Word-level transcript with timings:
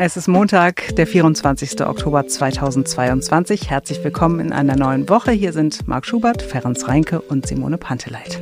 Es 0.00 0.16
ist 0.16 0.28
Montag, 0.28 0.94
der 0.94 1.08
24. 1.08 1.84
Oktober 1.84 2.24
2022. 2.24 3.68
Herzlich 3.68 4.04
willkommen 4.04 4.38
in 4.38 4.52
einer 4.52 4.76
neuen 4.76 5.08
Woche. 5.08 5.32
Hier 5.32 5.52
sind 5.52 5.88
Marc 5.88 6.06
Schubert, 6.06 6.40
Ferenc 6.40 6.86
Reinke 6.86 7.20
und 7.20 7.48
Simone 7.48 7.78
Panteleit. 7.78 8.40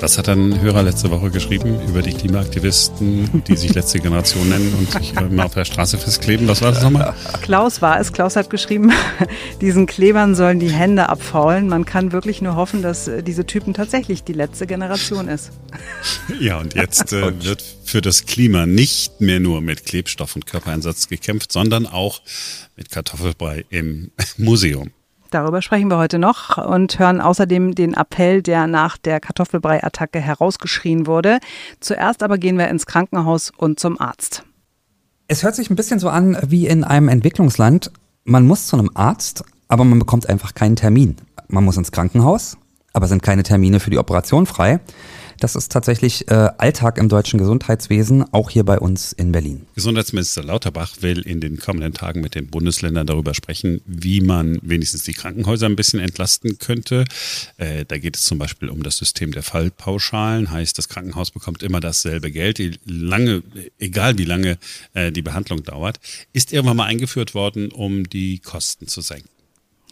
Was 0.00 0.16
hat 0.16 0.28
ein 0.28 0.60
Hörer 0.60 0.84
letzte 0.84 1.10
Woche 1.10 1.28
geschrieben 1.30 1.80
über 1.88 2.02
die 2.02 2.12
Klimaaktivisten, 2.12 3.42
die 3.44 3.56
sich 3.56 3.74
letzte 3.74 3.98
Generation 3.98 4.48
nennen 4.48 4.72
und 4.78 4.92
sich 4.92 5.12
immer 5.16 5.46
auf 5.46 5.54
der 5.54 5.64
Straße 5.64 5.98
festkleben? 5.98 6.46
Was 6.46 6.62
war 6.62 6.70
das 6.70 6.84
nochmal? 6.84 7.14
Klaus 7.42 7.82
war 7.82 7.98
es. 7.98 8.12
Klaus 8.12 8.36
hat 8.36 8.48
geschrieben, 8.48 8.92
diesen 9.60 9.86
Klebern 9.86 10.36
sollen 10.36 10.60
die 10.60 10.70
Hände 10.70 11.08
abfaulen. 11.08 11.68
Man 11.68 11.84
kann 11.84 12.12
wirklich 12.12 12.40
nur 12.40 12.54
hoffen, 12.54 12.80
dass 12.80 13.10
diese 13.26 13.44
Typen 13.44 13.74
tatsächlich 13.74 14.22
die 14.22 14.34
letzte 14.34 14.66
Generation 14.66 15.28
ist. 15.28 15.50
Ja, 16.40 16.58
und 16.58 16.74
jetzt 16.74 17.12
äh, 17.12 17.44
wird 17.44 17.64
für 17.84 18.00
das 18.02 18.26
Klima 18.26 18.66
nicht 18.66 19.20
mehr 19.20 19.40
nur 19.40 19.60
mit 19.60 19.86
Klebstoff 19.86 20.36
und 20.36 20.46
Körpereinsatz 20.46 21.08
gekämpft, 21.08 21.50
sondern 21.52 21.86
auch 21.86 22.20
mit 22.76 22.90
Kartoffelbrei 22.90 23.64
im 23.70 24.10
Museum. 24.36 24.90
Darüber 25.30 25.60
sprechen 25.60 25.90
wir 25.90 25.98
heute 25.98 26.18
noch 26.18 26.56
und 26.56 26.98
hören 26.98 27.20
außerdem 27.20 27.74
den 27.74 27.94
Appell, 27.94 28.42
der 28.42 28.66
nach 28.66 28.96
der 28.96 29.20
Kartoffelbrei-Attacke 29.20 30.20
herausgeschrien 30.20 31.06
wurde. 31.06 31.38
Zuerst 31.80 32.22
aber 32.22 32.38
gehen 32.38 32.56
wir 32.56 32.68
ins 32.68 32.86
Krankenhaus 32.86 33.52
und 33.56 33.78
zum 33.78 34.00
Arzt. 34.00 34.44
Es 35.26 35.42
hört 35.42 35.54
sich 35.54 35.68
ein 35.68 35.76
bisschen 35.76 35.98
so 35.98 36.08
an 36.08 36.38
wie 36.46 36.66
in 36.66 36.84
einem 36.84 37.08
Entwicklungsland. 37.08 37.90
Man 38.24 38.46
muss 38.46 38.66
zu 38.66 38.76
einem 38.76 38.90
Arzt, 38.94 39.44
aber 39.68 39.84
man 39.84 39.98
bekommt 39.98 40.26
einfach 40.26 40.54
keinen 40.54 40.76
Termin. 40.76 41.16
Man 41.48 41.64
muss 41.64 41.76
ins 41.76 41.92
Krankenhaus, 41.92 42.56
aber 42.94 43.06
sind 43.06 43.22
keine 43.22 43.42
Termine 43.42 43.80
für 43.80 43.90
die 43.90 43.98
Operation 43.98 44.46
frei. 44.46 44.80
Das 45.40 45.54
ist 45.54 45.70
tatsächlich 45.70 46.28
äh, 46.28 46.50
Alltag 46.58 46.98
im 46.98 47.08
deutschen 47.08 47.38
Gesundheitswesen, 47.38 48.24
auch 48.32 48.50
hier 48.50 48.64
bei 48.64 48.78
uns 48.78 49.12
in 49.12 49.30
Berlin. 49.30 49.66
Gesundheitsminister 49.76 50.42
Lauterbach 50.42 50.96
will 51.00 51.20
in 51.20 51.40
den 51.40 51.58
kommenden 51.58 51.94
Tagen 51.94 52.20
mit 52.20 52.34
den 52.34 52.48
Bundesländern 52.48 53.06
darüber 53.06 53.34
sprechen, 53.34 53.80
wie 53.86 54.20
man 54.20 54.58
wenigstens 54.62 55.04
die 55.04 55.12
Krankenhäuser 55.12 55.66
ein 55.66 55.76
bisschen 55.76 56.00
entlasten 56.00 56.58
könnte. 56.58 57.04
Äh, 57.56 57.84
da 57.86 57.98
geht 57.98 58.16
es 58.16 58.24
zum 58.24 58.38
Beispiel 58.38 58.68
um 58.68 58.82
das 58.82 58.96
System 58.96 59.30
der 59.30 59.44
Fallpauschalen. 59.44 60.50
Heißt, 60.50 60.76
das 60.76 60.88
Krankenhaus 60.88 61.30
bekommt 61.30 61.62
immer 61.62 61.78
dasselbe 61.78 62.32
Geld, 62.32 62.58
lange, 62.84 63.42
egal 63.78 64.18
wie 64.18 64.24
lange 64.24 64.58
äh, 64.94 65.12
die 65.12 65.22
Behandlung 65.22 65.62
dauert. 65.62 66.00
Ist 66.32 66.52
irgendwann 66.52 66.78
mal 66.78 66.86
eingeführt 66.86 67.34
worden, 67.34 67.70
um 67.70 68.08
die 68.08 68.40
Kosten 68.40 68.88
zu 68.88 69.02
senken. 69.02 69.37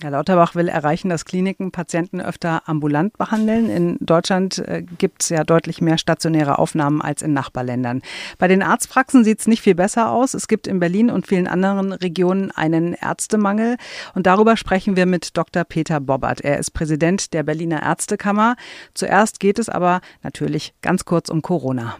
Herr 0.02 0.11
Lauterbach 0.11 0.55
will 0.55 0.69
erreichen, 0.69 1.08
dass 1.08 1.25
Kliniken 1.25 1.72
Patienten 1.72 2.20
öfter 2.20 2.69
ambulant 2.69 3.16
behandeln. 3.16 3.70
In 3.70 3.97
Deutschland 4.00 4.58
äh, 4.58 4.83
gibt 4.98 5.22
es 5.22 5.30
ja 5.30 5.42
deutlich 5.42 5.80
mehr 5.80 5.97
stationäre 5.97 6.58
Aufnahmen 6.58 7.00
als 7.00 7.22
in 7.22 7.33
Nachbarländern. 7.33 8.02
Bei 8.36 8.47
den 8.47 8.62
Arztpraxen 8.62 9.24
sieht 9.24 9.41
es 9.41 9.47
nicht 9.47 9.62
viel 9.62 9.74
besser 9.74 10.11
aus. 10.11 10.34
Es 10.34 10.48
gibt 10.48 10.67
in 10.67 10.80
Berlin 10.80 11.08
und 11.08 11.27
vielen 11.27 11.47
anderen 11.47 11.92
Regionen 11.92 12.50
einen 12.50 12.92
Ärztemangel. 12.92 13.78
Und 14.14 14.27
darüber 14.27 14.58
sprechen 14.58 14.97
wir 14.97 15.06
mit 15.06 15.34
Dr. 15.34 15.64
Peter 15.64 15.98
Bobbert. 15.98 16.42
Er 16.42 16.58
ist 16.58 16.72
Präsident 16.72 17.33
der 17.33 17.42
Berliner 17.42 17.83
Ärztekammer. 17.83 18.56
Zuerst 18.92 19.41
geht 19.41 19.58
es 19.58 19.70
aber 19.70 20.02
natürlich 20.22 20.74
ganz 20.83 21.06
kurz 21.06 21.30
um 21.30 21.41
Corona. 21.41 21.97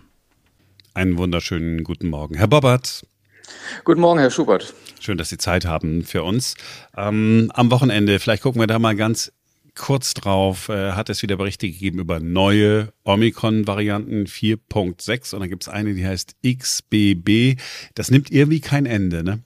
Einen 0.93 1.17
wunderschönen 1.17 1.83
guten 1.83 2.09
Morgen, 2.09 2.37
Herr 2.37 2.49
Bobbert. 2.49 3.07
Guten 3.85 4.01
Morgen, 4.01 4.19
Herr 4.19 4.31
Schubert. 4.31 4.75
Schön, 5.01 5.19
dass 5.19 5.29
Sie 5.29 5.39
Zeit 5.39 5.67
haben 5.67 6.05
für 6.05 6.23
uns. 6.23 6.55
Ähm, 6.97 7.51
am 7.55 7.71
Wochenende, 7.71 8.19
vielleicht 8.19 8.43
gucken 8.43 8.61
wir 8.61 8.67
da 8.67 8.79
mal 8.79 8.97
ganz 8.97 9.33
kurz 9.77 10.15
drauf, 10.15 10.69
äh, 10.69 10.93
hat 10.93 11.11
es 11.11 11.23
wieder 11.23 11.37
Berichte 11.37 11.69
gegeben 11.69 11.99
über 11.99 12.19
neue 12.19 12.93
Omikron-Varianten 13.05 14.27
4.6 14.27 15.35
und 15.35 15.41
dann 15.41 15.51
gibt 15.51 15.65
es 15.65 15.69
eine, 15.69 15.95
die 15.95 16.07
heißt 16.07 16.37
XBB. 16.45 17.61
Das 17.95 18.11
nimmt 18.11 18.33
irgendwie 18.33 18.61
kein 18.61 18.87
Ende, 18.87 19.23
ne? 19.23 19.41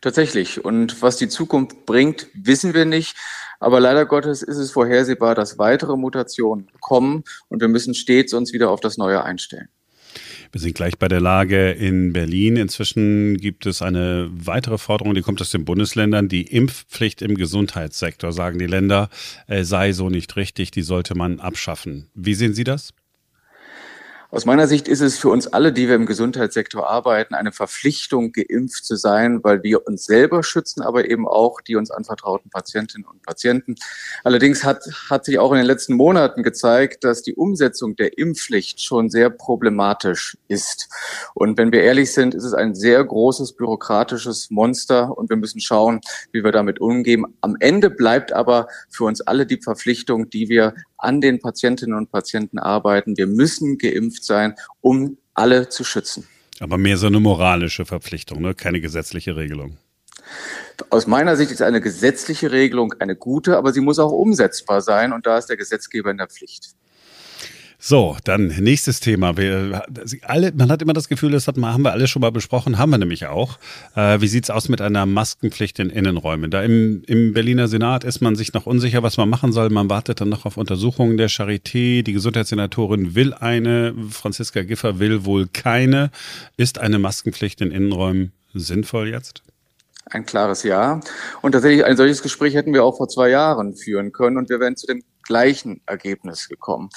Tatsächlich. 0.00 0.64
Und 0.64 1.02
was 1.02 1.16
die 1.16 1.28
Zukunft 1.28 1.86
bringt, 1.86 2.28
wissen 2.34 2.74
wir 2.74 2.84
nicht. 2.84 3.16
Aber 3.58 3.80
leider 3.80 4.04
Gottes 4.04 4.42
ist 4.42 4.58
es 4.58 4.70
vorhersehbar, 4.70 5.34
dass 5.34 5.58
weitere 5.58 5.96
Mutationen 5.96 6.68
kommen 6.80 7.24
und 7.48 7.60
wir 7.60 7.68
müssen 7.68 7.94
stets 7.94 8.34
uns 8.34 8.52
wieder 8.52 8.70
auf 8.70 8.80
das 8.80 8.98
Neue 8.98 9.24
einstellen. 9.24 9.68
Wir 10.52 10.60
sind 10.60 10.74
gleich 10.74 10.98
bei 10.98 11.08
der 11.08 11.20
Lage 11.20 11.70
in 11.72 12.12
Berlin. 12.12 12.56
Inzwischen 12.56 13.36
gibt 13.38 13.66
es 13.66 13.82
eine 13.82 14.28
weitere 14.32 14.78
Forderung, 14.78 15.14
die 15.14 15.22
kommt 15.22 15.40
aus 15.40 15.50
den 15.50 15.64
Bundesländern. 15.64 16.28
Die 16.28 16.42
Impfpflicht 16.42 17.22
im 17.22 17.34
Gesundheitssektor, 17.34 18.32
sagen 18.32 18.58
die 18.58 18.66
Länder, 18.66 19.08
äh, 19.46 19.64
sei 19.64 19.92
so 19.92 20.10
nicht 20.10 20.36
richtig, 20.36 20.70
die 20.70 20.82
sollte 20.82 21.14
man 21.14 21.40
abschaffen. 21.40 22.08
Wie 22.14 22.34
sehen 22.34 22.54
Sie 22.54 22.64
das? 22.64 22.92
Aus 24.36 24.44
meiner 24.44 24.68
Sicht 24.68 24.86
ist 24.86 25.00
es 25.00 25.16
für 25.16 25.30
uns 25.30 25.46
alle, 25.46 25.72
die 25.72 25.88
wir 25.88 25.94
im 25.94 26.04
Gesundheitssektor 26.04 26.86
arbeiten, 26.86 27.32
eine 27.32 27.52
Verpflichtung, 27.52 28.32
geimpft 28.32 28.84
zu 28.84 28.94
sein, 28.94 29.42
weil 29.42 29.62
wir 29.62 29.86
uns 29.86 30.04
selber 30.04 30.42
schützen, 30.42 30.82
aber 30.82 31.08
eben 31.08 31.26
auch 31.26 31.62
die 31.62 31.74
uns 31.74 31.90
anvertrauten 31.90 32.50
Patientinnen 32.50 33.06
und 33.06 33.22
Patienten. 33.22 33.76
Allerdings 34.24 34.62
hat, 34.62 34.84
hat 35.08 35.24
sich 35.24 35.38
auch 35.38 35.52
in 35.52 35.56
den 35.56 35.66
letzten 35.66 35.94
Monaten 35.94 36.42
gezeigt, 36.42 37.02
dass 37.02 37.22
die 37.22 37.34
Umsetzung 37.34 37.96
der 37.96 38.18
Impfpflicht 38.18 38.82
schon 38.82 39.08
sehr 39.08 39.30
problematisch 39.30 40.36
ist. 40.48 40.90
Und 41.32 41.56
wenn 41.56 41.72
wir 41.72 41.82
ehrlich 41.82 42.12
sind, 42.12 42.34
ist 42.34 42.44
es 42.44 42.52
ein 42.52 42.74
sehr 42.74 43.02
großes 43.02 43.54
bürokratisches 43.54 44.50
Monster 44.50 45.16
und 45.16 45.30
wir 45.30 45.38
müssen 45.38 45.62
schauen, 45.62 46.02
wie 46.32 46.44
wir 46.44 46.52
damit 46.52 46.78
umgehen. 46.78 47.24
Am 47.40 47.56
Ende 47.58 47.88
bleibt 47.88 48.34
aber 48.34 48.68
für 48.90 49.04
uns 49.04 49.22
alle 49.22 49.46
die 49.46 49.62
Verpflichtung, 49.62 50.28
die 50.28 50.50
wir 50.50 50.74
an 50.98 51.20
den 51.20 51.40
Patientinnen 51.40 51.96
und 51.96 52.10
Patienten 52.10 52.58
arbeiten. 52.58 53.16
Wir 53.16 53.26
müssen 53.26 53.78
geimpft 53.78 54.24
sein, 54.24 54.54
um 54.80 55.18
alle 55.34 55.68
zu 55.68 55.84
schützen. 55.84 56.26
Aber 56.60 56.78
mehr 56.78 56.96
so 56.96 57.06
eine 57.06 57.20
moralische 57.20 57.84
Verpflichtung, 57.84 58.40
ne? 58.40 58.54
keine 58.54 58.80
gesetzliche 58.80 59.36
Regelung. 59.36 59.76
Aus 60.90 61.06
meiner 61.06 61.36
Sicht 61.36 61.50
ist 61.50 61.62
eine 61.62 61.80
gesetzliche 61.80 62.50
Regelung 62.50 62.94
eine 62.98 63.16
gute, 63.16 63.56
aber 63.56 63.72
sie 63.72 63.80
muss 63.80 63.98
auch 63.98 64.12
umsetzbar 64.12 64.80
sein 64.80 65.12
und 65.12 65.26
da 65.26 65.38
ist 65.38 65.46
der 65.46 65.56
Gesetzgeber 65.56 66.10
in 66.10 66.18
der 66.18 66.28
Pflicht. 66.28 66.74
So, 67.78 68.16
dann 68.24 68.48
nächstes 68.48 69.00
Thema. 69.00 69.36
Wir, 69.36 69.82
alle, 70.22 70.52
man 70.52 70.70
hat 70.70 70.80
immer 70.80 70.94
das 70.94 71.08
Gefühl, 71.08 71.32
das 71.32 71.46
hat, 71.46 71.56
haben 71.58 71.82
wir 71.82 71.92
alle 71.92 72.06
schon 72.06 72.22
mal 72.22 72.32
besprochen, 72.32 72.78
haben 72.78 72.90
wir 72.90 72.98
nämlich 72.98 73.26
auch. 73.26 73.58
Äh, 73.94 74.20
wie 74.20 74.28
sieht's 74.28 74.48
aus 74.48 74.68
mit 74.68 74.80
einer 74.80 75.04
Maskenpflicht 75.04 75.78
in 75.78 75.90
Innenräumen? 75.90 76.50
Da 76.50 76.62
im, 76.62 77.02
im 77.06 77.34
Berliner 77.34 77.68
Senat 77.68 78.04
ist 78.04 78.22
man 78.22 78.34
sich 78.34 78.54
noch 78.54 78.64
unsicher, 78.64 79.02
was 79.02 79.18
man 79.18 79.28
machen 79.28 79.52
soll. 79.52 79.68
Man 79.68 79.90
wartet 79.90 80.22
dann 80.22 80.30
noch 80.30 80.46
auf 80.46 80.56
Untersuchungen 80.56 81.18
der 81.18 81.28
Charité. 81.28 82.02
Die 82.02 82.12
Gesundheitssenatorin 82.14 83.14
will 83.14 83.34
eine, 83.34 83.94
Franziska 84.10 84.62
Giffer 84.62 84.98
will 84.98 85.26
wohl 85.26 85.46
keine. 85.46 86.10
Ist 86.56 86.78
eine 86.78 86.98
Maskenpflicht 86.98 87.60
in 87.60 87.72
Innenräumen 87.72 88.32
sinnvoll 88.54 89.08
jetzt? 89.08 89.42
Ein 90.08 90.24
klares 90.24 90.62
Ja. 90.62 91.00
Und 91.42 91.52
tatsächlich 91.52 91.84
ein 91.84 91.96
solches 91.96 92.22
Gespräch 92.22 92.54
hätten 92.54 92.72
wir 92.72 92.84
auch 92.84 92.96
vor 92.96 93.08
zwei 93.08 93.28
Jahren 93.28 93.74
führen 93.74 94.12
können 94.12 94.38
und 94.38 94.48
wir 94.48 94.60
wären 94.60 94.76
zu 94.76 94.86
dem 94.86 95.02
gleichen 95.26 95.80
Ergebnis 95.86 96.48
gekommen. 96.48 96.90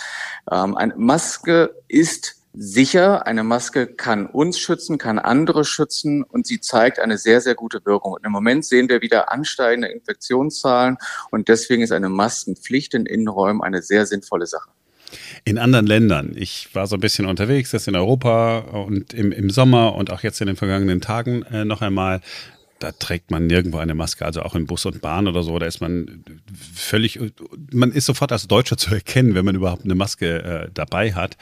Ähm, 0.51 0.77
eine 0.77 0.95
Maske 0.95 1.75
ist 1.87 2.39
sicher. 2.53 3.27
Eine 3.27 3.43
Maske 3.43 3.87
kann 3.87 4.25
uns 4.25 4.59
schützen, 4.59 4.97
kann 4.97 5.19
andere 5.19 5.65
schützen 5.65 6.23
und 6.23 6.47
sie 6.47 6.59
zeigt 6.59 6.99
eine 6.99 7.17
sehr, 7.17 7.41
sehr 7.41 7.55
gute 7.55 7.85
Wirkung. 7.85 8.13
Und 8.13 8.25
im 8.25 8.31
Moment 8.31 8.65
sehen 8.65 8.89
wir 8.89 9.01
wieder 9.01 9.31
ansteigende 9.31 9.87
Infektionszahlen 9.87 10.97
und 11.31 11.47
deswegen 11.47 11.83
ist 11.83 11.91
eine 11.91 12.09
Maskenpflicht 12.09 12.93
in 12.93 13.05
Innenräumen 13.05 13.61
eine 13.61 13.81
sehr 13.81 14.05
sinnvolle 14.05 14.47
Sache. 14.47 14.69
In 15.43 15.57
anderen 15.57 15.87
Ländern, 15.87 16.33
ich 16.35 16.73
war 16.75 16.85
so 16.85 16.95
ein 16.95 16.99
bisschen 16.99 17.25
unterwegs, 17.25 17.71
das 17.71 17.87
in 17.87 17.95
Europa 17.95 18.59
und 18.59 19.13
im, 19.13 19.31
im 19.31 19.49
Sommer 19.49 19.95
und 19.95 20.11
auch 20.11 20.21
jetzt 20.21 20.39
in 20.41 20.47
den 20.47 20.55
vergangenen 20.55 21.01
Tagen 21.01 21.43
äh, 21.43 21.65
noch 21.65 21.81
einmal, 21.81 22.21
da 22.79 22.91
trägt 22.91 23.29
man 23.29 23.47
nirgendwo 23.47 23.77
eine 23.77 23.93
Maske, 23.93 24.25
also 24.25 24.41
auch 24.41 24.55
in 24.55 24.65
Bus 24.65 24.85
und 24.85 25.01
Bahn 25.01 25.27
oder 25.27 25.43
so, 25.43 25.59
da 25.59 25.65
ist 25.65 25.81
man 25.81 26.23
völlig, 26.73 27.19
man 27.71 27.91
ist 27.91 28.05
sofort 28.05 28.31
als 28.31 28.47
Deutscher 28.47 28.77
zu 28.77 28.93
erkennen, 28.93 29.35
wenn 29.35 29.45
man 29.45 29.55
überhaupt 29.55 29.83
eine 29.83 29.95
Maske 29.95 30.43
äh, 30.43 30.69
dabei 30.73 31.13
hat. 31.13 31.37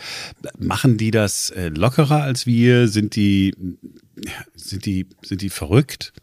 Machen 0.57 0.97
die 0.97 1.11
das 1.11 1.51
äh, 1.51 1.69
lockerer 1.69 2.23
als 2.23 2.45
wir? 2.45 2.87
Sind 2.87 3.15
die, 3.15 3.55
sind 4.55 4.85
die, 4.85 5.07
sind 5.21 5.41
die 5.41 5.49
verrückt? 5.49 6.13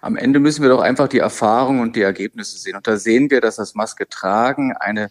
Am 0.00 0.16
Ende 0.16 0.38
müssen 0.38 0.62
wir 0.62 0.68
doch 0.68 0.80
einfach 0.80 1.08
die 1.08 1.18
Erfahrung 1.18 1.80
und 1.80 1.96
die 1.96 2.02
Ergebnisse 2.02 2.58
sehen. 2.58 2.76
Und 2.76 2.86
da 2.86 2.96
sehen 2.96 3.30
wir, 3.30 3.40
dass 3.40 3.56
das 3.56 3.74
Maske 3.74 4.08
tragen 4.08 4.74
eine 4.76 5.10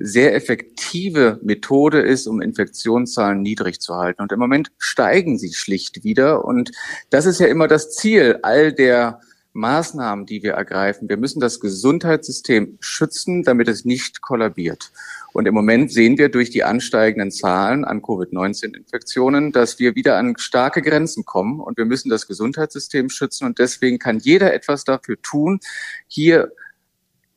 sehr 0.00 0.34
effektive 0.34 1.38
Methode 1.42 2.00
ist, 2.00 2.26
um 2.26 2.40
Infektionszahlen 2.40 3.42
niedrig 3.42 3.80
zu 3.80 3.96
halten. 3.96 4.22
Und 4.22 4.32
im 4.32 4.38
Moment 4.38 4.70
steigen 4.78 5.38
sie 5.38 5.52
schlicht 5.52 6.04
wieder. 6.04 6.44
Und 6.44 6.70
das 7.10 7.26
ist 7.26 7.40
ja 7.40 7.46
immer 7.46 7.68
das 7.68 7.94
Ziel 7.94 8.38
all 8.42 8.72
der 8.72 9.20
Maßnahmen, 9.54 10.24
die 10.24 10.42
wir 10.42 10.52
ergreifen. 10.52 11.08
Wir 11.08 11.16
müssen 11.16 11.40
das 11.40 11.58
Gesundheitssystem 11.58 12.78
schützen, 12.80 13.42
damit 13.42 13.66
es 13.68 13.84
nicht 13.84 14.20
kollabiert. 14.22 14.92
Und 15.32 15.46
im 15.46 15.54
Moment 15.54 15.92
sehen 15.92 16.16
wir 16.16 16.28
durch 16.28 16.50
die 16.50 16.64
ansteigenden 16.64 17.30
Zahlen 17.30 17.84
an 17.84 18.00
Covid-19-Infektionen, 18.00 19.52
dass 19.52 19.78
wir 19.78 19.94
wieder 19.94 20.16
an 20.16 20.36
starke 20.38 20.80
Grenzen 20.80 21.24
kommen. 21.24 21.60
Und 21.60 21.76
wir 21.76 21.86
müssen 21.86 22.08
das 22.08 22.26
Gesundheitssystem 22.26 23.10
schützen. 23.10 23.46
Und 23.46 23.58
deswegen 23.58 23.98
kann 23.98 24.18
jeder 24.20 24.54
etwas 24.54 24.84
dafür 24.84 25.20
tun, 25.22 25.60
hier 26.06 26.52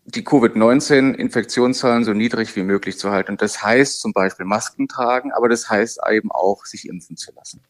die 0.06 0.24
Covid-19-Infektionszahlen 0.24 2.04
so 2.04 2.14
niedrig 2.14 2.56
wie 2.56 2.64
möglich 2.64 2.98
zu 2.98 3.12
halten. 3.12 3.32
Und 3.32 3.42
das 3.42 3.64
heißt 3.64 4.02
zum 4.02 4.14
Beispiel 4.14 4.46
Masken 4.46 4.88
tragen, 4.88 5.32
aber 5.32 5.50
das 5.50 5.70
heißt 5.70 6.00
eben 6.12 6.32
auch, 6.32 6.66
sich 6.66 6.88
impfen 6.88 7.18
zu 7.18 7.32
lassen. 7.34 7.62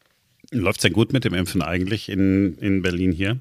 Läuft 0.51 0.79
es 0.79 0.83
denn 0.83 0.93
gut 0.93 1.13
mit 1.13 1.23
dem 1.23 1.33
Impfen 1.33 1.61
eigentlich 1.61 2.09
in, 2.09 2.57
in 2.57 2.81
Berlin 2.81 3.11
hier? 3.11 3.39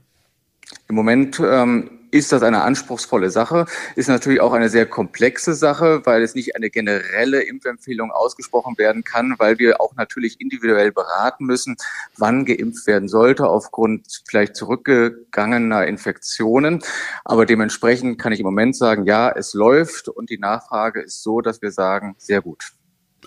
Im 0.88 0.94
Moment 0.94 1.40
ähm, 1.44 2.00
ist 2.10 2.32
das 2.32 2.42
eine 2.42 2.62
anspruchsvolle 2.62 3.30
Sache, 3.30 3.66
ist 3.96 4.08
natürlich 4.08 4.40
auch 4.40 4.52
eine 4.52 4.68
sehr 4.68 4.86
komplexe 4.86 5.54
Sache, 5.54 6.02
weil 6.04 6.22
es 6.22 6.34
nicht 6.34 6.56
eine 6.56 6.70
generelle 6.70 7.42
Impfempfehlung 7.42 8.10
ausgesprochen 8.10 8.76
werden 8.78 9.04
kann, 9.04 9.34
weil 9.38 9.58
wir 9.58 9.80
auch 9.80 9.94
natürlich 9.96 10.40
individuell 10.40 10.92
beraten 10.92 11.44
müssen, 11.46 11.76
wann 12.16 12.44
geimpft 12.44 12.86
werden 12.86 13.08
sollte 13.08 13.46
aufgrund 13.46 14.22
vielleicht 14.28 14.56
zurückgegangener 14.56 15.86
Infektionen. 15.86 16.82
Aber 17.24 17.46
dementsprechend 17.46 18.18
kann 18.18 18.32
ich 18.32 18.40
im 18.40 18.46
Moment 18.46 18.76
sagen, 18.76 19.04
ja, 19.04 19.30
es 19.30 19.54
läuft 19.54 20.08
und 20.08 20.30
die 20.30 20.38
Nachfrage 20.38 21.02
ist 21.02 21.22
so, 21.22 21.40
dass 21.40 21.62
wir 21.62 21.70
sagen, 21.70 22.16
sehr 22.18 22.42
gut. 22.42 22.72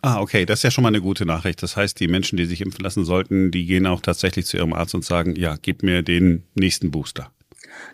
Ah, 0.06 0.20
okay, 0.20 0.46
das 0.46 0.60
ist 0.60 0.64
ja 0.64 0.72
schon 0.72 0.82
mal 0.82 0.90
eine 0.90 1.00
gute 1.00 1.26
Nachricht. 1.26 1.64
Das 1.64 1.78
heißt, 1.78 1.98
die 1.98 2.10
Menschen, 2.10 2.36
die 2.36 2.46
sich 2.46 2.60
impfen 2.60 2.84
lassen 2.84 3.06
sollten, 3.06 3.52
die 3.52 3.66
gehen 3.66 3.88
auch 3.88 4.02
tatsächlich 4.02 4.46
zu 4.46 4.58
ihrem 4.58 4.74
Arzt 4.74 4.94
und 4.96 5.06
sagen, 5.06 5.38
ja, 5.38 5.56
gib 5.62 5.82
mir 5.82 6.02
den 6.02 6.44
nächsten 6.56 6.92
Booster. 6.92 7.32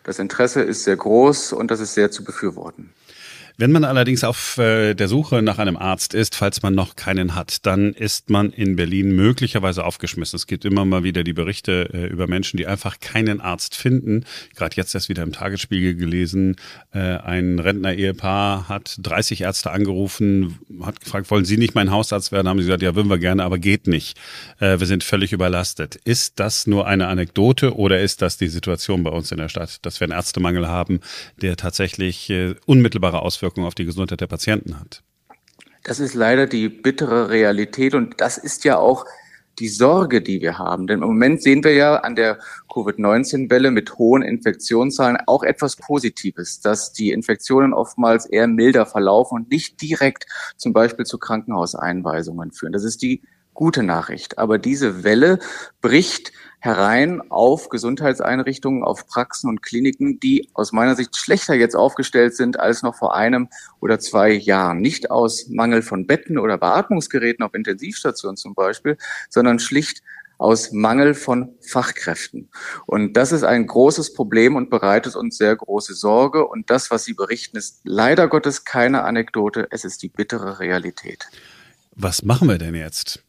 Das 0.03 0.17
Interesse 0.17 0.61
ist 0.61 0.85
sehr 0.85 0.95
groß 0.95 1.53
und 1.53 1.69
das 1.69 1.79
ist 1.79 1.93
sehr 1.93 2.09
zu 2.09 2.23
befürworten. 2.23 2.89
Wenn 3.61 3.73
man 3.73 3.83
allerdings 3.83 4.23
auf 4.23 4.57
äh, 4.57 4.93
der 4.93 5.09
Suche 5.09 5.41
nach 5.41 5.57
einem 5.57 5.75
Arzt 5.75 6.13
ist, 6.13 6.33
falls 6.33 6.61
man 6.61 6.73
noch 6.73 6.95
keinen 6.95 7.35
hat, 7.35 7.65
dann 7.65 7.91
ist 7.91 8.29
man 8.29 8.51
in 8.51 8.77
Berlin 8.77 9.13
möglicherweise 9.13 9.83
aufgeschmissen. 9.83 10.37
Es 10.37 10.47
gibt 10.47 10.63
immer 10.63 10.85
mal 10.85 11.03
wieder 11.03 11.25
die 11.25 11.33
Berichte 11.33 11.89
äh, 11.93 12.05
über 12.05 12.25
Menschen, 12.27 12.55
die 12.55 12.67
einfach 12.67 13.01
keinen 13.01 13.41
Arzt 13.41 13.75
finden. 13.75 14.23
Gerade 14.55 14.77
jetzt 14.77 14.95
erst 14.95 15.09
wieder 15.09 15.23
im 15.23 15.33
Tagesspiegel 15.33 15.95
gelesen, 15.95 16.55
äh, 16.93 16.99
ein 16.99 17.59
Rentner-Ehepaar 17.59 18.69
hat 18.69 18.95
30 19.01 19.41
Ärzte 19.41 19.71
angerufen, 19.71 20.59
hat 20.81 21.01
gefragt, 21.01 21.29
wollen 21.29 21.43
Sie 21.43 21.57
nicht 21.57 21.75
mein 21.75 21.91
Hausarzt 21.91 22.31
werden? 22.31 22.47
Haben 22.47 22.59
sie 22.59 22.65
gesagt, 22.65 22.81
ja, 22.81 22.95
würden 22.95 23.09
wir 23.09 23.17
gerne, 23.17 23.43
aber 23.43 23.57
geht 23.57 23.87
nicht. 23.87 24.17
wir 24.59 24.77
sind 24.85 25.03
völlig 25.03 25.33
überlastet. 25.33 25.97
Ist 26.05 26.39
das 26.39 26.65
nur 26.65 26.87
eine 26.87 27.07
Anekdote 27.07 27.75
oder 27.75 27.99
ist 27.99 28.21
das 28.21 28.37
die 28.37 28.47
Situation 28.47 29.03
bei 29.03 29.09
uns 29.09 29.31
in 29.31 29.37
der 29.37 29.49
Stadt, 29.49 29.85
dass 29.85 29.99
wir 29.99 30.05
einen 30.05 30.13
Ärztemangel 30.13 30.67
haben, 30.67 31.01
der 31.41 31.57
tatsächlich 31.57 32.31
unmittelbare 32.65 33.21
Auswirkungen 33.21 33.48
Auswirkungen 33.49 33.67
auf 33.67 33.75
die 33.75 33.85
Gesundheit 33.85 34.21
der 34.21 34.27
Patienten 34.27 34.79
hat. 34.79 35.03
Das 35.83 35.99
ist 35.99 36.13
leider 36.13 36.45
die 36.45 36.69
bittere 36.69 37.29
Realität 37.29 37.95
und 37.95 38.21
das 38.21 38.37
ist 38.37 38.63
ja 38.63 38.77
auch 38.77 39.05
die 39.57 39.69
Sorge, 39.69 40.21
die 40.21 40.39
wir 40.41 40.57
haben. 40.57 40.87
Denn 40.87 41.01
im 41.01 41.07
Moment 41.07 41.41
sehen 41.41 41.63
wir 41.63 41.73
ja 41.73 41.97
an 41.97 42.15
der 42.15 42.37
Covid-19-Welle 42.71 43.71
mit 43.71 43.97
hohen 43.97 44.21
Infektionszahlen 44.21 45.17
auch 45.25 45.43
etwas 45.43 45.75
Positives, 45.75 46.61
dass 46.61 46.93
die 46.93 47.11
Infektionen 47.11 47.73
oftmals 47.73 48.25
eher 48.25 48.47
milder 48.47 48.85
verlaufen 48.85 49.35
und 49.35 49.51
nicht 49.51 49.81
direkt 49.81 50.27
zum 50.57 50.71
Beispiel 50.73 51.05
zu 51.05 51.17
Krankenhauseinweisungen 51.17 52.51
führen. 52.51 52.71
Das 52.71 52.83
ist 52.83 53.01
die 53.01 53.21
gute 53.59 53.83
Nachricht. 53.83 54.37
Aber 54.37 54.57
diese 54.57 55.03
Welle 55.03 55.37
bricht 55.81 56.31
herein 56.59 57.21
auf 57.29 57.67
Gesundheitseinrichtungen, 57.67 58.85
auf 58.85 59.05
Praxen 59.05 59.49
und 59.49 59.61
Kliniken, 59.61 60.17
die 60.21 60.49
aus 60.53 60.71
meiner 60.71 60.95
Sicht 60.95 61.17
schlechter 61.17 61.55
jetzt 61.55 61.75
aufgestellt 61.75 62.37
sind 62.37 62.57
als 62.57 62.83
noch 62.83 62.95
vor 62.95 63.17
einem 63.17 63.49
oder 63.81 63.99
zwei 63.99 64.31
Jahren. 64.31 64.79
Nicht 64.79 65.11
aus 65.11 65.49
Mangel 65.49 65.81
von 65.81 66.07
Betten 66.07 66.37
oder 66.37 66.57
Beatmungsgeräten 66.57 67.43
auf 67.43 67.53
Intensivstationen 67.53 68.37
zum 68.37 68.53
Beispiel, 68.53 68.97
sondern 69.29 69.59
schlicht 69.59 70.03
aus 70.37 70.71
Mangel 70.71 71.13
von 71.13 71.49
Fachkräften. 71.59 72.47
Und 72.85 73.17
das 73.17 73.33
ist 73.33 73.43
ein 73.43 73.67
großes 73.67 74.13
Problem 74.13 74.55
und 74.55 74.69
bereitet 74.69 75.17
uns 75.17 75.35
sehr 75.35 75.53
große 75.53 75.95
Sorge. 75.95 76.47
Und 76.47 76.69
das, 76.69 76.91
was 76.91 77.03
Sie 77.03 77.13
berichten, 77.13 77.57
ist 77.57 77.81
leider 77.83 78.29
Gottes 78.29 78.63
keine 78.63 79.03
Anekdote. 79.03 79.67
Es 79.69 79.83
ist 79.83 80.01
die 80.01 80.07
bittere 80.07 80.61
Realität. 80.61 81.27
Was 81.93 82.23
machen 82.23 82.47
wir 82.47 82.57
denn 82.57 82.75
jetzt? 82.75 83.25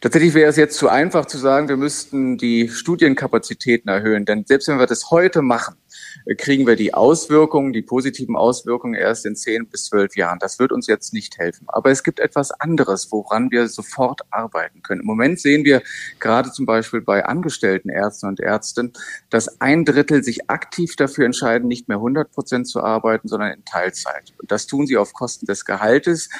Tatsächlich 0.00 0.32
wäre 0.32 0.48
es 0.48 0.56
jetzt 0.56 0.78
zu 0.78 0.88
einfach 0.88 1.26
zu 1.26 1.36
sagen, 1.36 1.68
wir 1.68 1.76
müssten 1.76 2.38
die 2.38 2.70
Studienkapazitäten 2.70 3.90
erhöhen. 3.90 4.24
Denn 4.24 4.46
selbst 4.46 4.66
wenn 4.68 4.78
wir 4.78 4.86
das 4.86 5.10
heute 5.10 5.42
machen, 5.42 5.76
äh, 6.24 6.34
kriegen 6.36 6.66
wir 6.66 6.74
die 6.74 6.94
Auswirkungen, 6.94 7.74
die 7.74 7.82
positiven 7.82 8.34
Auswirkungen 8.34 8.94
erst 8.94 9.26
in 9.26 9.36
zehn 9.36 9.66
bis 9.66 9.84
zwölf 9.84 10.16
Jahren. 10.16 10.38
Das 10.38 10.58
wird 10.58 10.72
uns 10.72 10.86
jetzt 10.86 11.12
nicht 11.12 11.36
helfen. 11.36 11.66
Aber 11.68 11.90
es 11.90 12.02
gibt 12.02 12.18
etwas 12.18 12.50
anderes, 12.50 13.12
woran 13.12 13.50
wir 13.50 13.68
sofort 13.68 14.22
arbeiten 14.30 14.82
können. 14.82 15.02
Im 15.02 15.06
Moment 15.06 15.38
sehen 15.38 15.64
wir 15.64 15.82
gerade 16.18 16.50
zum 16.50 16.64
Beispiel 16.64 17.02
bei 17.02 17.26
angestellten 17.26 17.90
Ärzten 17.90 18.26
und 18.26 18.40
Ärzten, 18.40 18.94
dass 19.28 19.60
ein 19.60 19.84
Drittel 19.84 20.24
sich 20.24 20.48
aktiv 20.48 20.96
dafür 20.96 21.26
entscheiden, 21.26 21.68
nicht 21.68 21.88
mehr 21.88 21.98
100 21.98 22.32
Prozent 22.32 22.66
zu 22.68 22.82
arbeiten, 22.82 23.28
sondern 23.28 23.52
in 23.52 23.66
Teilzeit. 23.66 24.32
Und 24.38 24.50
das 24.50 24.66
tun 24.66 24.86
sie 24.86 24.96
auf 24.96 25.12
Kosten 25.12 25.44
des 25.44 25.66
Gehaltes, 25.66 26.30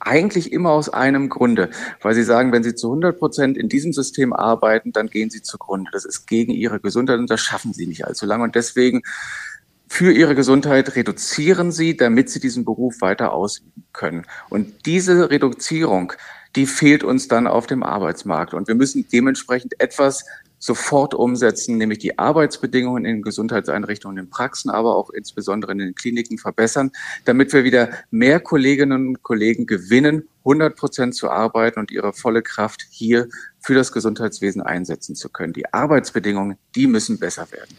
eigentlich 0.00 0.52
immer 0.52 0.70
aus 0.70 0.88
einem 0.88 1.28
Grunde, 1.28 1.70
weil 2.02 2.14
sie 2.14 2.24
sagen, 2.24 2.52
wenn 2.52 2.62
sie 2.62 2.74
zu 2.74 2.88
100 2.88 3.18
Prozent 3.18 3.58
in 3.58 3.68
diesem 3.68 3.92
System 3.92 4.32
arbeiten, 4.32 4.92
dann 4.92 5.08
gehen 5.08 5.30
sie 5.30 5.42
zugrunde. 5.42 5.90
Das 5.92 6.04
ist 6.04 6.26
gegen 6.26 6.52
ihre 6.52 6.80
Gesundheit 6.80 7.18
und 7.18 7.30
das 7.30 7.40
schaffen 7.40 7.72
sie 7.72 7.86
nicht 7.86 8.06
allzu 8.06 8.26
lange. 8.26 8.44
Und 8.44 8.54
deswegen 8.54 9.02
für 9.88 10.12
ihre 10.12 10.34
Gesundheit 10.34 10.96
reduzieren 10.96 11.72
sie, 11.72 11.96
damit 11.96 12.30
sie 12.30 12.40
diesen 12.40 12.64
Beruf 12.64 13.00
weiter 13.00 13.32
ausüben 13.32 13.84
können. 13.92 14.26
Und 14.50 14.86
diese 14.86 15.30
Reduzierung, 15.30 16.12
die 16.56 16.66
fehlt 16.66 17.04
uns 17.04 17.28
dann 17.28 17.46
auf 17.46 17.66
dem 17.66 17.82
Arbeitsmarkt. 17.82 18.54
Und 18.54 18.68
wir 18.68 18.74
müssen 18.74 19.06
dementsprechend 19.10 19.80
etwas 19.80 20.24
sofort 20.58 21.14
umsetzen, 21.14 21.76
nämlich 21.78 21.98
die 21.98 22.18
Arbeitsbedingungen 22.18 23.04
in 23.04 23.22
Gesundheitseinrichtungen, 23.22 24.18
in 24.18 24.30
Praxen, 24.30 24.70
aber 24.70 24.96
auch 24.96 25.10
insbesondere 25.10 25.72
in 25.72 25.78
den 25.78 25.94
Kliniken 25.94 26.38
verbessern, 26.38 26.90
damit 27.24 27.52
wir 27.52 27.64
wieder 27.64 27.90
mehr 28.10 28.40
Kolleginnen 28.40 29.08
und 29.08 29.22
Kollegen 29.22 29.66
gewinnen, 29.66 30.24
100 30.40 30.76
Prozent 30.76 31.14
zu 31.14 31.30
arbeiten 31.30 31.78
und 31.78 31.90
ihre 31.90 32.12
volle 32.12 32.42
Kraft 32.42 32.86
hier 32.90 33.28
für 33.60 33.74
das 33.74 33.92
Gesundheitswesen 33.92 34.62
einsetzen 34.62 35.14
zu 35.14 35.28
können. 35.28 35.52
Die 35.52 35.72
Arbeitsbedingungen, 35.72 36.56
die 36.74 36.86
müssen 36.86 37.18
besser 37.18 37.50
werden. 37.52 37.76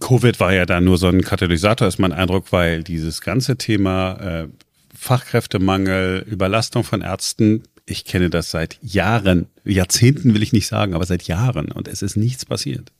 Covid 0.00 0.40
war 0.40 0.52
ja 0.52 0.66
da 0.66 0.80
nur 0.80 0.98
so 0.98 1.08
ein 1.08 1.22
Katalysator, 1.22 1.88
ist 1.88 1.98
mein 1.98 2.12
Eindruck, 2.12 2.52
weil 2.52 2.82
dieses 2.82 3.20
ganze 3.20 3.56
Thema 3.56 4.42
äh, 4.44 4.48
Fachkräftemangel, 4.94 6.24
Überlastung 6.28 6.84
von 6.84 7.02
Ärzten 7.02 7.62
ich 7.86 8.04
kenne 8.04 8.30
das 8.30 8.50
seit 8.50 8.78
Jahren, 8.82 9.48
Jahrzehnten 9.64 10.34
will 10.34 10.42
ich 10.42 10.52
nicht 10.52 10.66
sagen, 10.66 10.94
aber 10.94 11.06
seit 11.06 11.22
Jahren 11.22 11.70
und 11.70 11.88
es 11.88 12.02
ist 12.02 12.16
nichts 12.16 12.44
passiert. 12.44 12.92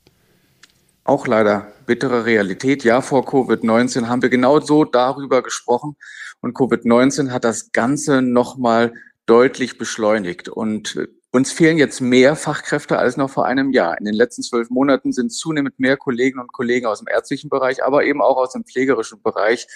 Auch 1.04 1.26
leider 1.26 1.72
bittere 1.86 2.24
Realität. 2.24 2.82
Ja, 2.82 3.00
vor 3.00 3.28
Covid-19 3.28 4.06
haben 4.06 4.22
wir 4.22 4.28
genau 4.28 4.60
so 4.60 4.84
darüber 4.84 5.42
gesprochen 5.42 5.96
und 6.40 6.56
Covid-19 6.56 7.30
hat 7.30 7.44
das 7.44 7.72
Ganze 7.72 8.22
nochmal 8.22 8.94
deutlich 9.26 9.78
beschleunigt 9.78 10.48
und 10.48 10.98
uns 11.32 11.52
fehlen 11.52 11.78
jetzt 11.78 12.00
mehr 12.00 12.34
Fachkräfte 12.34 12.98
als 12.98 13.16
noch 13.16 13.28
vor 13.28 13.44
einem 13.44 13.70
Jahr. 13.70 13.98
In 13.98 14.04
den 14.04 14.14
letzten 14.14 14.42
zwölf 14.42 14.70
Monaten 14.70 15.12
sind 15.12 15.32
zunehmend 15.32 15.78
mehr 15.78 15.96
Kolleginnen 15.96 16.40
und 16.40 16.52
Kollegen 16.52 16.86
aus 16.86 17.00
dem 17.00 17.08
ärztlichen 17.08 17.50
Bereich, 17.50 17.84
aber 17.84 18.04
eben 18.04 18.22
auch 18.22 18.36
aus 18.36 18.52
dem 18.52 18.64
pflegerischen 18.64 19.20
Bereich 19.20 19.66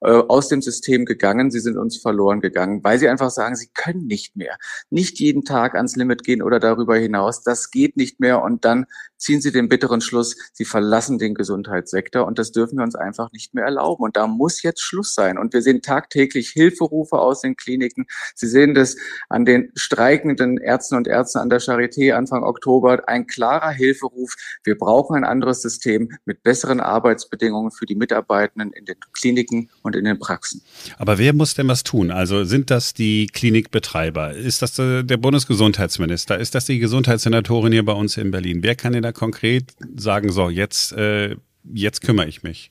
äh, 0.00 0.10
aus 0.10 0.48
dem 0.48 0.62
System 0.62 1.04
gegangen. 1.04 1.50
Sie 1.50 1.60
sind 1.60 1.76
uns 1.76 1.96
verloren 1.98 2.40
gegangen, 2.40 2.82
weil 2.84 2.98
sie 2.98 3.08
einfach 3.08 3.30
sagen, 3.30 3.56
sie 3.56 3.68
können 3.74 4.06
nicht 4.06 4.36
mehr. 4.36 4.56
Nicht 4.90 5.18
jeden 5.20 5.44
Tag 5.44 5.74
ans 5.74 5.96
Limit 5.96 6.24
gehen 6.24 6.42
oder 6.42 6.60
darüber 6.60 6.96
hinaus. 6.96 7.42
Das 7.42 7.70
geht 7.70 7.96
nicht 7.96 8.20
mehr. 8.20 8.42
Und 8.42 8.64
dann 8.64 8.86
ziehen 9.18 9.40
sie 9.40 9.52
den 9.52 9.68
bitteren 9.68 10.00
Schluss, 10.00 10.36
sie 10.52 10.64
verlassen 10.64 11.18
den 11.18 11.34
Gesundheitssektor. 11.34 12.26
Und 12.26 12.38
das 12.38 12.52
dürfen 12.52 12.76
wir 12.78 12.84
uns 12.84 12.94
einfach 12.94 13.32
nicht 13.32 13.54
mehr 13.54 13.64
erlauben. 13.64 14.04
Und 14.04 14.16
da 14.16 14.26
muss 14.26 14.62
jetzt 14.62 14.82
Schluss 14.82 15.14
sein. 15.14 15.38
Und 15.38 15.54
wir 15.54 15.62
sehen 15.62 15.82
tagtäglich 15.82 16.50
Hilferufe 16.50 17.18
aus 17.18 17.40
den 17.40 17.56
Kliniken. 17.56 18.06
Sie 18.34 18.46
sehen 18.46 18.74
das 18.74 18.96
an 19.28 19.44
den 19.44 19.72
streikenden 19.74 20.58
Ärzten 20.58 20.96
und 20.96 21.08
Ärzten 21.08 21.38
an 21.38 21.50
der 21.50 21.60
Charité 21.60 22.12
Anfang 22.12 22.42
Oktober. 22.44 23.08
Ein 23.08 23.26
klarer 23.26 23.70
Hilferuf. 23.70 24.34
Wir 24.62 24.76
brauchen 24.76 25.16
ein 25.16 25.24
anderes 25.24 25.62
System 25.62 26.10
mit 26.24 26.42
besseren 26.42 26.80
Arbeitsbedingungen 26.80 27.70
für 27.70 27.86
die 27.86 27.96
Mitarbeitenden 27.96 28.72
in 28.72 28.84
den 28.84 28.96
Kliniken 29.12 29.70
und 29.86 29.96
in 29.96 30.04
den 30.04 30.18
Praxen. 30.18 30.60
Aber 30.98 31.18
wer 31.18 31.32
muss 31.32 31.54
denn 31.54 31.68
was 31.68 31.84
tun? 31.84 32.10
Also 32.10 32.44
sind 32.44 32.70
das 32.70 32.92
die 32.92 33.28
Klinikbetreiber? 33.28 34.34
Ist 34.34 34.62
das 34.62 34.74
der 34.74 35.16
Bundesgesundheitsminister? 35.16 36.38
Ist 36.38 36.54
das 36.54 36.66
die 36.66 36.78
Gesundheitssenatorin 36.78 37.72
hier 37.72 37.84
bei 37.84 37.92
uns 37.92 38.16
in 38.16 38.30
Berlin? 38.30 38.62
Wer 38.62 38.74
kann 38.74 38.92
denn 38.92 39.02
da 39.02 39.12
konkret 39.12 39.74
sagen, 39.96 40.30
so, 40.30 40.50
jetzt, 40.50 40.92
äh, 40.92 41.36
jetzt 41.72 42.02
kümmere 42.02 42.26
ich 42.26 42.42
mich? 42.42 42.70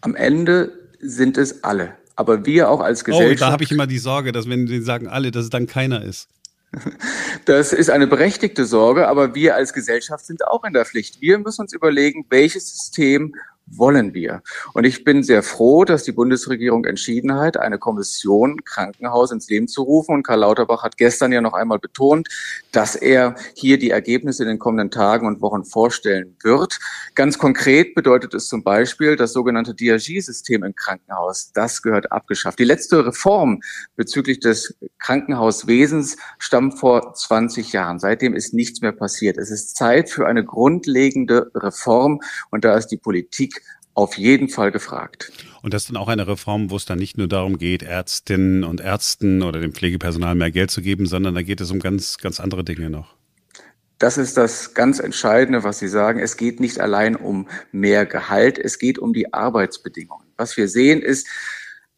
Am 0.00 0.16
Ende 0.16 0.72
sind 1.00 1.36
es 1.36 1.62
alle. 1.62 1.92
Aber 2.16 2.44
wir 2.44 2.68
auch 2.68 2.80
als 2.80 3.04
Gesellschaft. 3.04 3.42
Oh, 3.42 3.46
da 3.46 3.52
habe 3.52 3.64
ich 3.64 3.72
immer 3.72 3.86
die 3.86 3.98
Sorge, 3.98 4.32
dass 4.32 4.48
wenn 4.48 4.66
sie 4.66 4.80
sagen 4.82 5.08
alle, 5.08 5.30
dass 5.30 5.44
es 5.44 5.50
dann 5.50 5.66
keiner 5.66 6.02
ist. 6.02 6.28
Das 7.46 7.72
ist 7.72 7.90
eine 7.90 8.06
berechtigte 8.06 8.66
Sorge, 8.66 9.08
aber 9.08 9.34
wir 9.34 9.56
als 9.56 9.72
Gesellschaft 9.72 10.26
sind 10.26 10.46
auch 10.46 10.62
in 10.62 10.74
der 10.74 10.84
Pflicht. 10.84 11.20
Wir 11.20 11.38
müssen 11.38 11.62
uns 11.62 11.72
überlegen, 11.72 12.26
welches 12.28 12.68
System 12.68 13.34
wollen 13.70 14.14
wir. 14.14 14.42
Und 14.74 14.84
ich 14.84 15.04
bin 15.04 15.22
sehr 15.22 15.42
froh, 15.42 15.84
dass 15.84 16.02
die 16.04 16.12
Bundesregierung 16.12 16.84
entschieden 16.84 17.34
hat, 17.34 17.56
eine 17.56 17.78
Kommission 17.78 18.64
Krankenhaus 18.64 19.30
ins 19.30 19.48
Leben 19.48 19.68
zu 19.68 19.82
rufen. 19.82 20.14
Und 20.16 20.22
Karl 20.22 20.40
Lauterbach 20.40 20.82
hat 20.82 20.96
gestern 20.96 21.32
ja 21.32 21.40
noch 21.40 21.52
einmal 21.52 21.78
betont, 21.78 22.28
dass 22.72 22.96
er 22.96 23.36
hier 23.54 23.78
die 23.78 23.90
Ergebnisse 23.90 24.42
in 24.42 24.48
den 24.48 24.58
kommenden 24.58 24.90
Tagen 24.90 25.26
und 25.26 25.40
Wochen 25.40 25.64
vorstellen 25.64 26.36
wird. 26.42 26.78
Ganz 27.14 27.38
konkret 27.38 27.94
bedeutet 27.94 28.34
es 28.34 28.48
zum 28.48 28.62
Beispiel 28.62 29.16
das 29.16 29.32
sogenannte 29.32 29.74
DRG-System 29.74 30.64
im 30.64 30.74
Krankenhaus. 30.74 31.52
Das 31.52 31.82
gehört 31.82 32.12
abgeschafft. 32.12 32.58
Die 32.58 32.64
letzte 32.64 33.06
Reform 33.06 33.60
bezüglich 33.96 34.40
des 34.40 34.74
Krankenhauswesens 34.98 36.16
stammt 36.38 36.78
vor 36.78 37.14
20 37.14 37.72
Jahren. 37.72 37.98
Seitdem 37.98 38.34
ist 38.34 38.54
nichts 38.54 38.80
mehr 38.80 38.92
passiert. 38.92 39.38
Es 39.38 39.50
ist 39.50 39.76
Zeit 39.76 40.10
für 40.10 40.26
eine 40.26 40.44
grundlegende 40.44 41.50
Reform 41.54 42.20
und 42.50 42.64
da 42.64 42.76
ist 42.76 42.88
die 42.88 42.96
Politik 42.96 43.59
auf 43.94 44.16
jeden 44.16 44.48
Fall 44.48 44.70
gefragt. 44.70 45.32
Und 45.62 45.74
das 45.74 45.82
ist 45.82 45.90
dann 45.90 45.96
auch 45.96 46.08
eine 46.08 46.26
Reform, 46.26 46.70
wo 46.70 46.76
es 46.76 46.84
dann 46.84 46.98
nicht 46.98 47.18
nur 47.18 47.28
darum 47.28 47.58
geht, 47.58 47.82
Ärztinnen 47.82 48.64
und 48.64 48.80
Ärzten 48.80 49.42
oder 49.42 49.60
dem 49.60 49.72
Pflegepersonal 49.72 50.34
mehr 50.34 50.50
Geld 50.50 50.70
zu 50.70 50.80
geben, 50.80 51.06
sondern 51.06 51.34
da 51.34 51.42
geht 51.42 51.60
es 51.60 51.70
um 51.70 51.80
ganz, 51.80 52.18
ganz 52.18 52.40
andere 52.40 52.64
Dinge 52.64 52.90
noch. 52.90 53.14
Das 53.98 54.16
ist 54.16 54.38
das 54.38 54.72
ganz 54.72 54.98
Entscheidende, 54.98 55.62
was 55.62 55.78
Sie 55.78 55.88
sagen. 55.88 56.20
Es 56.20 56.38
geht 56.38 56.58
nicht 56.58 56.80
allein 56.80 57.16
um 57.16 57.48
mehr 57.70 58.06
Gehalt, 58.06 58.58
es 58.58 58.78
geht 58.78 58.98
um 58.98 59.12
die 59.12 59.34
Arbeitsbedingungen. 59.34 60.26
Was 60.36 60.56
wir 60.56 60.68
sehen 60.68 61.02
ist 61.02 61.26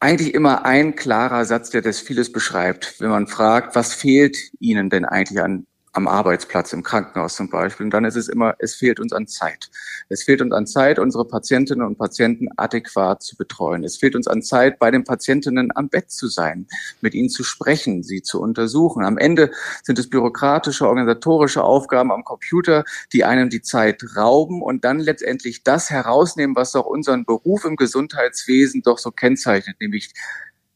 eigentlich 0.03 0.35
immer 0.35 0.65
ein 0.65 0.97
klarer 0.97 1.45
Satz, 1.45 1.71
der 1.71 1.81
das 1.81 2.01
vieles 2.01 2.33
beschreibt. 2.33 3.01
Wenn 3.01 3.11
man 3.11 3.29
fragt, 3.29 3.77
was 3.77 3.95
fehlt 3.95 4.37
Ihnen 4.59 4.91
denn 4.91 5.05
eigentlich 5.05 5.41
an 5.41 5.65
am 5.93 6.09
Arbeitsplatz, 6.09 6.73
im 6.73 6.83
Krankenhaus 6.83 7.37
zum 7.37 7.51
Beispiel. 7.51 7.85
Und 7.85 7.91
dann 7.91 8.05
ist 8.05 8.17
es 8.17 8.29
immer, 8.29 8.55
es 8.59 8.75
fehlt 8.75 8.99
uns 8.99 9.13
an 9.13 9.27
Zeit. 9.27 9.71
Es 10.09 10.23
fehlt 10.23 10.41
uns 10.41 10.53
an 10.53 10.67
Zeit, 10.67 10.99
unsere 10.99 11.27
Patientinnen 11.27 11.87
und 11.87 11.99
Patienten 11.99 12.49
adäquat 12.57 13.23
zu 13.23 13.37
betreuen. 13.37 13.85
Es 13.85 13.99
fehlt 13.99 14.17
uns 14.17 14.27
an 14.27 14.43
Zeit, 14.43 14.79
bei 14.79 14.91
den 14.91 15.05
Patientinnen 15.05 15.71
am 15.75 15.89
Bett 15.91 16.11
zu 16.11 16.29
sein, 16.29 16.67
mit 17.03 17.15
ihnen 17.15 17.29
zu 17.29 17.45
sprechen, 17.45 18.03
sie 18.03 18.23
zu 18.23 18.41
untersuchen. 18.41 19.05
Am 19.05 19.19
Ende 19.19 19.51
sind 19.83 19.99
es 19.99 20.09
bürokratische, 20.09 20.89
organisatorische 20.89 21.63
Aufgaben 21.63 22.11
am 22.11 22.25
Computer, 22.25 22.85
die 23.13 23.25
einem 23.25 23.51
die 23.51 23.63
Zeit 23.63 24.03
rauben 24.17 24.63
und 24.63 24.85
dann 24.85 24.99
letztendlich 24.99 25.63
das 25.63 25.91
herausnehmen, 25.91 26.57
was 26.57 26.75
auch 26.75 26.87
unseren 26.87 27.27
Beruf 27.27 27.65
im 27.65 27.77
Gesundheitswesen 27.77 28.83
doch 28.83 28.99
so 28.99 29.11
kennzeichnet, 29.11 29.77
nämlich 29.81 30.15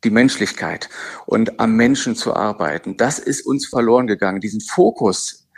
die 0.07 0.11
Menschlichkeit 0.11 0.89
und 1.27 1.59
am 1.59 1.75
Menschen 1.75 2.15
zu 2.15 2.35
arbeiten. 2.35 2.97
Das 2.97 3.19
ist 3.19 3.45
uns 3.45 3.67
verloren 3.67 4.07
gegangen. 4.07 4.41
Diesen 4.41 4.61
Fokus 4.61 5.49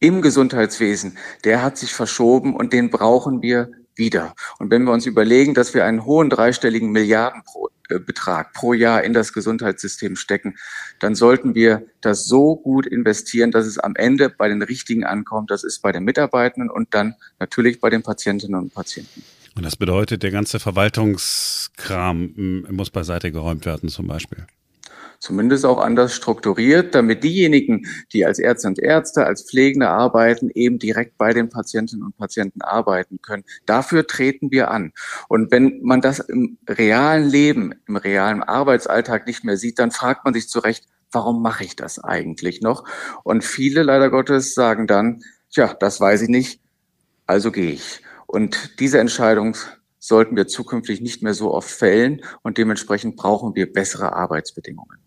im 0.00 0.22
Gesundheitswesen, 0.22 1.18
der 1.44 1.62
hat 1.62 1.76
sich 1.76 1.92
verschoben 1.92 2.56
und 2.56 2.72
den 2.72 2.88
brauchen 2.88 3.42
wir 3.42 3.70
wieder. 3.96 4.34
Und 4.58 4.70
wenn 4.70 4.84
wir 4.84 4.92
uns 4.92 5.04
überlegen, 5.04 5.52
dass 5.52 5.74
wir 5.74 5.84
einen 5.84 6.06
hohen 6.06 6.30
dreistelligen 6.30 6.90
Milliardenbetrag 6.90 8.46
äh, 8.46 8.58
pro 8.58 8.72
Jahr 8.72 9.04
in 9.04 9.12
das 9.12 9.34
Gesundheitssystem 9.34 10.16
stecken, 10.16 10.56
dann 10.98 11.14
sollten 11.14 11.54
wir 11.54 11.84
das 12.00 12.24
so 12.24 12.56
gut 12.56 12.86
investieren, 12.86 13.50
dass 13.50 13.66
es 13.66 13.78
am 13.78 13.94
Ende 13.96 14.30
bei 14.30 14.48
den 14.48 14.62
Richtigen 14.62 15.04
ankommt. 15.04 15.50
Das 15.50 15.62
ist 15.62 15.82
bei 15.82 15.92
den 15.92 16.04
Mitarbeitenden 16.04 16.70
und 16.70 16.94
dann 16.94 17.16
natürlich 17.38 17.80
bei 17.80 17.90
den 17.90 18.02
Patientinnen 18.02 18.58
und 18.58 18.72
Patienten. 18.72 19.22
Und 19.56 19.64
das 19.64 19.76
bedeutet, 19.76 20.22
der 20.22 20.30
ganze 20.30 20.60
Verwaltungskram 20.60 22.64
muss 22.70 22.90
beiseite 22.90 23.32
geräumt 23.32 23.66
werden 23.66 23.88
zum 23.88 24.06
Beispiel. 24.06 24.46
Zumindest 25.18 25.66
auch 25.66 25.78
anders 25.78 26.14
strukturiert, 26.14 26.94
damit 26.94 27.24
diejenigen, 27.24 27.84
die 28.14 28.24
als 28.24 28.38
Ärzte 28.38 28.68
und 28.68 28.78
Ärzte, 28.78 29.26
als 29.26 29.42
Pflegende 29.42 29.90
arbeiten, 29.90 30.48
eben 30.54 30.78
direkt 30.78 31.18
bei 31.18 31.34
den 31.34 31.50
Patientinnen 31.50 32.06
und 32.06 32.16
Patienten 32.16 32.62
arbeiten 32.62 33.18
können. 33.20 33.44
Dafür 33.66 34.06
treten 34.06 34.50
wir 34.50 34.70
an. 34.70 34.92
Und 35.28 35.52
wenn 35.52 35.80
man 35.82 36.00
das 36.00 36.20
im 36.20 36.56
realen 36.66 37.28
Leben, 37.28 37.74
im 37.86 37.96
realen 37.96 38.42
Arbeitsalltag 38.42 39.26
nicht 39.26 39.44
mehr 39.44 39.58
sieht, 39.58 39.78
dann 39.78 39.90
fragt 39.90 40.24
man 40.24 40.32
sich 40.32 40.48
zu 40.48 40.58
Recht, 40.58 40.86
warum 41.12 41.42
mache 41.42 41.64
ich 41.64 41.76
das 41.76 42.02
eigentlich 42.02 42.62
noch? 42.62 42.84
Und 43.22 43.44
viele 43.44 43.82
leider 43.82 44.08
Gottes 44.08 44.54
sagen 44.54 44.86
dann, 44.86 45.22
tja, 45.52 45.76
das 45.78 46.00
weiß 46.00 46.22
ich 46.22 46.30
nicht, 46.30 46.62
also 47.26 47.52
gehe 47.52 47.72
ich. 47.72 48.00
Und 48.30 48.78
diese 48.78 49.00
Entscheidung 49.00 49.56
sollten 49.98 50.36
wir 50.36 50.46
zukünftig 50.46 51.00
nicht 51.00 51.20
mehr 51.20 51.34
so 51.34 51.52
oft 51.52 51.68
fällen 51.68 52.22
und 52.42 52.58
dementsprechend 52.58 53.16
brauchen 53.16 53.56
wir 53.56 53.72
bessere 53.72 54.12
Arbeitsbedingungen. 54.12 54.98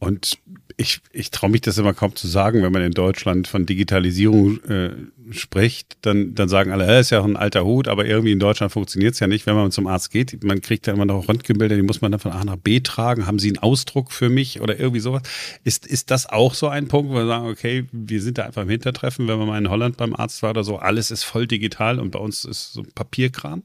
Und 0.00 0.36
ich, 0.80 1.02
ich 1.12 1.30
traue 1.30 1.50
mich 1.50 1.60
das 1.60 1.76
immer 1.76 1.92
kaum 1.92 2.16
zu 2.16 2.26
sagen, 2.26 2.62
wenn 2.62 2.72
man 2.72 2.80
in 2.82 2.92
Deutschland 2.92 3.46
von 3.48 3.66
Digitalisierung 3.66 4.64
äh, 4.64 4.90
spricht, 5.30 5.98
dann, 6.00 6.34
dann 6.34 6.48
sagen 6.48 6.72
alle, 6.72 6.86
äh, 6.86 7.00
ist 7.00 7.10
ja 7.10 7.20
auch 7.20 7.26
ein 7.26 7.36
alter 7.36 7.66
Hut, 7.66 7.86
aber 7.86 8.06
irgendwie 8.06 8.32
in 8.32 8.38
Deutschland 8.38 8.72
funktioniert 8.72 9.12
es 9.12 9.20
ja 9.20 9.26
nicht, 9.26 9.46
wenn 9.46 9.54
man 9.54 9.70
zum 9.72 9.86
Arzt 9.86 10.10
geht. 10.10 10.42
Man 10.42 10.62
kriegt 10.62 10.86
ja 10.86 10.94
immer 10.94 11.04
noch 11.04 11.28
Röntgenbilder, 11.28 11.76
die 11.76 11.82
muss 11.82 12.00
man 12.00 12.12
dann 12.12 12.20
von 12.20 12.32
A 12.32 12.42
nach 12.44 12.56
B 12.56 12.80
tragen. 12.80 13.26
Haben 13.26 13.38
Sie 13.38 13.48
einen 13.48 13.58
Ausdruck 13.58 14.10
für 14.10 14.30
mich 14.30 14.62
oder 14.62 14.80
irgendwie 14.80 15.00
sowas? 15.00 15.22
Ist, 15.64 15.86
ist 15.86 16.10
das 16.10 16.26
auch 16.26 16.54
so 16.54 16.68
ein 16.68 16.88
Punkt, 16.88 17.10
wo 17.10 17.14
wir 17.14 17.26
sagen, 17.26 17.46
okay, 17.46 17.86
wir 17.92 18.22
sind 18.22 18.38
da 18.38 18.46
einfach 18.46 18.62
im 18.62 18.70
Hintertreffen, 18.70 19.28
wenn 19.28 19.38
man 19.38 19.48
mal 19.48 19.58
in 19.58 19.68
Holland 19.68 19.98
beim 19.98 20.16
Arzt 20.16 20.42
war 20.42 20.50
oder 20.50 20.64
so, 20.64 20.78
alles 20.78 21.10
ist 21.10 21.24
voll 21.24 21.46
digital 21.46 21.98
und 21.98 22.10
bei 22.10 22.18
uns 22.18 22.46
ist 22.46 22.72
so 22.72 22.84
Papierkram? 22.94 23.64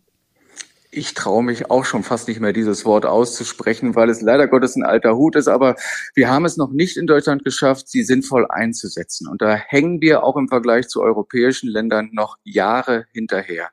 Ich 0.95 1.13
traue 1.13 1.43
mich 1.43 1.69
auch 1.69 1.85
schon 1.85 2.03
fast 2.03 2.27
nicht 2.27 2.39
mehr, 2.39 2.53
dieses 2.53 2.85
Wort 2.85 3.05
auszusprechen, 3.05 3.95
weil 3.95 4.09
es 4.09 4.21
leider 4.21 4.47
Gottes 4.47 4.75
ein 4.75 4.83
alter 4.83 5.15
Hut 5.15 5.35
ist. 5.35 5.47
Aber 5.47 5.75
wir 6.13 6.29
haben 6.29 6.45
es 6.45 6.57
noch 6.57 6.71
nicht 6.71 6.97
in 6.97 7.07
Deutschland 7.07 7.43
geschafft, 7.43 7.89
sie 7.89 8.03
sinnvoll 8.03 8.45
einzusetzen. 8.49 9.27
Und 9.27 9.41
da 9.41 9.55
hängen 9.55 10.01
wir 10.01 10.23
auch 10.23 10.37
im 10.37 10.47
Vergleich 10.47 10.87
zu 10.87 11.01
europäischen 11.01 11.69
Ländern 11.69 12.09
noch 12.13 12.37
Jahre 12.43 13.05
hinterher. 13.11 13.69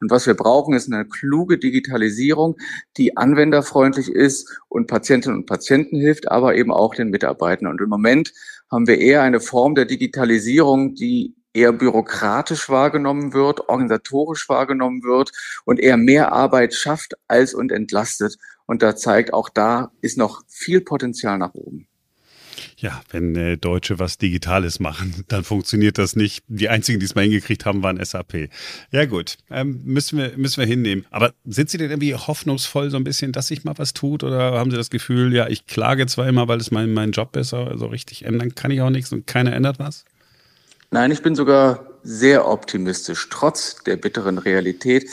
Und 0.00 0.10
was 0.10 0.26
wir 0.26 0.34
brauchen, 0.34 0.74
ist 0.74 0.92
eine 0.92 1.06
kluge 1.06 1.58
Digitalisierung, 1.58 2.56
die 2.96 3.16
anwenderfreundlich 3.16 4.08
ist 4.08 4.60
und 4.68 4.86
Patientinnen 4.86 5.38
und 5.38 5.46
Patienten 5.46 5.96
hilft, 5.96 6.30
aber 6.30 6.56
eben 6.56 6.72
auch 6.72 6.94
den 6.94 7.08
Mitarbeitern. 7.08 7.68
Und 7.68 7.80
im 7.80 7.88
Moment 7.88 8.32
haben 8.70 8.86
wir 8.86 8.98
eher 8.98 9.22
eine 9.22 9.40
Form 9.40 9.74
der 9.74 9.86
Digitalisierung, 9.86 10.94
die 10.94 11.34
eher 11.56 11.72
bürokratisch 11.72 12.68
wahrgenommen 12.68 13.32
wird, 13.32 13.68
organisatorisch 13.68 14.48
wahrgenommen 14.48 15.02
wird 15.02 15.32
und 15.64 15.80
eher 15.80 15.96
mehr 15.96 16.32
Arbeit 16.32 16.74
schafft 16.74 17.14
als 17.26 17.54
und 17.54 17.72
entlastet. 17.72 18.36
Und 18.66 18.82
da 18.82 18.94
zeigt, 18.94 19.32
auch 19.32 19.48
da 19.48 19.90
ist 20.02 20.18
noch 20.18 20.42
viel 20.48 20.80
Potenzial 20.80 21.38
nach 21.38 21.54
oben. 21.54 21.88
Ja, 22.78 23.00
wenn 23.10 23.34
äh, 23.36 23.56
Deutsche 23.56 23.98
was 23.98 24.18
Digitales 24.18 24.80
machen, 24.80 25.24
dann 25.28 25.44
funktioniert 25.44 25.96
das 25.98 26.14
nicht. 26.14 26.44
Die 26.46 26.68
einzigen, 26.68 27.00
die 27.00 27.06
es 27.06 27.14
mal 27.14 27.22
hingekriegt 27.22 27.64
haben, 27.64 27.82
waren 27.82 28.02
SAP. 28.04 28.50
Ja 28.90 29.06
gut, 29.06 29.38
ähm, 29.50 29.80
müssen, 29.84 30.18
wir, 30.18 30.36
müssen 30.36 30.60
wir 30.60 30.66
hinnehmen. 30.66 31.06
Aber 31.10 31.32
sind 31.44 31.70
Sie 31.70 31.78
denn 31.78 31.90
irgendwie 31.90 32.14
hoffnungsvoll 32.14 32.90
so 32.90 32.98
ein 32.98 33.04
bisschen, 33.04 33.32
dass 33.32 33.48
sich 33.48 33.64
mal 33.64 33.78
was 33.78 33.94
tut? 33.94 34.24
Oder 34.24 34.52
haben 34.52 34.70
Sie 34.70 34.76
das 34.76 34.90
Gefühl, 34.90 35.34
ja, 35.34 35.48
ich 35.48 35.66
klage 35.66 36.06
zwar 36.06 36.28
immer, 36.28 36.48
weil 36.48 36.60
es 36.60 36.70
mein, 36.70 36.92
mein 36.92 37.12
Job 37.12 37.34
ist, 37.36 37.54
aber 37.54 37.78
so 37.78 37.86
richtig 37.86 38.24
ändern 38.24 38.54
kann 38.54 38.70
ich 38.70 38.82
auch 38.82 38.90
nichts 38.90 39.12
und 39.12 39.26
keiner 39.26 39.54
ändert 39.54 39.78
was? 39.78 40.04
Nein, 40.90 41.10
ich 41.10 41.22
bin 41.22 41.34
sogar 41.34 41.86
sehr 42.02 42.46
optimistisch, 42.48 43.28
trotz 43.28 43.82
der 43.82 43.96
bitteren 43.96 44.38
Realität, 44.38 45.10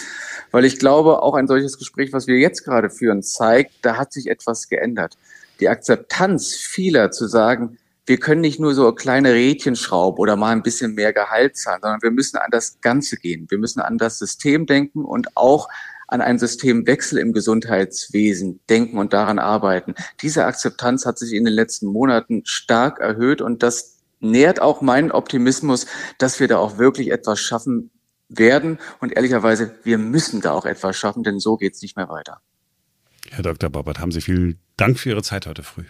weil 0.51 0.65
ich 0.65 0.77
glaube, 0.77 1.23
auch 1.23 1.33
ein 1.33 1.47
solches 1.47 1.79
Gespräch, 1.79 2.13
was 2.13 2.27
wir 2.27 2.37
jetzt 2.37 2.63
gerade 2.63 2.91
führen, 2.91 3.23
zeigt, 3.23 3.71
da 3.81 3.97
hat 3.97 4.13
sich 4.13 4.27
etwas 4.27 4.69
geändert. 4.69 5.17
Die 5.59 5.69
Akzeptanz 5.69 6.53
vieler 6.53 7.09
zu 7.09 7.27
sagen, 7.27 7.77
wir 8.05 8.17
können 8.17 8.41
nicht 8.41 8.59
nur 8.59 8.73
so 8.73 8.91
kleine 8.91 9.33
Rädchen 9.33 9.75
schrauben 9.75 10.19
oder 10.19 10.35
mal 10.35 10.51
ein 10.51 10.61
bisschen 10.61 10.93
mehr 10.93 11.13
Gehalt 11.13 11.57
zahlen, 11.57 11.79
sondern 11.81 12.01
wir 12.01 12.11
müssen 12.11 12.37
an 12.37 12.51
das 12.51 12.79
Ganze 12.81 13.15
gehen. 13.15 13.47
Wir 13.49 13.57
müssen 13.57 13.79
an 13.79 13.97
das 13.97 14.19
System 14.19 14.65
denken 14.65 15.05
und 15.05 15.35
auch 15.37 15.69
an 16.09 16.21
einen 16.21 16.37
Systemwechsel 16.37 17.17
im 17.17 17.33
Gesundheitswesen 17.33 18.59
denken 18.69 18.97
und 18.97 19.13
daran 19.13 19.39
arbeiten. 19.39 19.95
Diese 20.21 20.45
Akzeptanz 20.45 21.05
hat 21.05 21.17
sich 21.17 21.33
in 21.33 21.45
den 21.45 21.53
letzten 21.53 21.87
Monaten 21.87 22.43
stark 22.45 22.99
erhöht 22.99 23.41
und 23.41 23.63
das 23.63 24.02
nährt 24.23 24.61
auch 24.61 24.81
meinen 24.81 25.11
Optimismus, 25.11 25.85
dass 26.17 26.39
wir 26.39 26.47
da 26.47 26.57
auch 26.57 26.77
wirklich 26.77 27.11
etwas 27.11 27.39
schaffen 27.39 27.91
werden. 28.29 28.79
Und 28.99 29.11
ehrlicherweise, 29.13 29.75
wir 29.83 29.97
müssen 29.97 30.41
da 30.41 30.51
auch 30.51 30.65
etwas 30.65 30.97
schaffen, 30.97 31.23
denn 31.23 31.39
so 31.39 31.57
geht 31.57 31.75
es 31.75 31.81
nicht 31.81 31.97
mehr 31.97 32.09
weiter. 32.09 32.41
Herr 33.29 33.43
Dr. 33.43 33.69
Bobbert, 33.69 33.99
haben 33.99 34.11
Sie 34.11 34.21
vielen 34.21 34.59
Dank 34.77 34.99
für 34.99 35.09
Ihre 35.09 35.23
Zeit 35.23 35.47
heute 35.47 35.63
früh. 35.63 35.85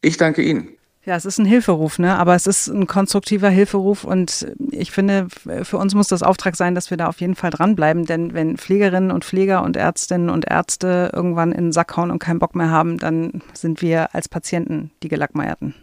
Ich 0.00 0.16
danke 0.16 0.42
Ihnen. 0.42 0.76
Ja, 1.02 1.16
es 1.16 1.24
ist 1.24 1.38
ein 1.38 1.46
Hilferuf, 1.46 1.98
ne? 1.98 2.18
aber 2.18 2.34
es 2.34 2.46
ist 2.46 2.68
ein 2.68 2.86
konstruktiver 2.86 3.48
Hilferuf 3.48 4.04
und 4.04 4.46
ich 4.70 4.90
finde, 4.90 5.28
für 5.62 5.78
uns 5.78 5.94
muss 5.94 6.08
das 6.08 6.22
Auftrag 6.22 6.56
sein, 6.56 6.74
dass 6.74 6.90
wir 6.90 6.98
da 6.98 7.08
auf 7.08 7.22
jeden 7.22 7.36
Fall 7.36 7.50
dranbleiben, 7.50 8.04
denn 8.04 8.34
wenn 8.34 8.58
Pflegerinnen 8.58 9.10
und 9.10 9.24
Pfleger 9.24 9.62
und 9.62 9.78
Ärztinnen 9.78 10.28
und 10.28 10.44
Ärzte 10.44 11.10
irgendwann 11.14 11.52
in 11.52 11.64
den 11.64 11.72
Sack 11.72 11.96
hauen 11.96 12.10
und 12.10 12.18
keinen 12.18 12.38
Bock 12.38 12.54
mehr 12.54 12.70
haben, 12.70 12.98
dann 12.98 13.42
sind 13.54 13.80
wir 13.80 14.14
als 14.14 14.28
Patienten 14.28 14.90
die 15.02 15.08
Gelackmeierten. 15.08 15.74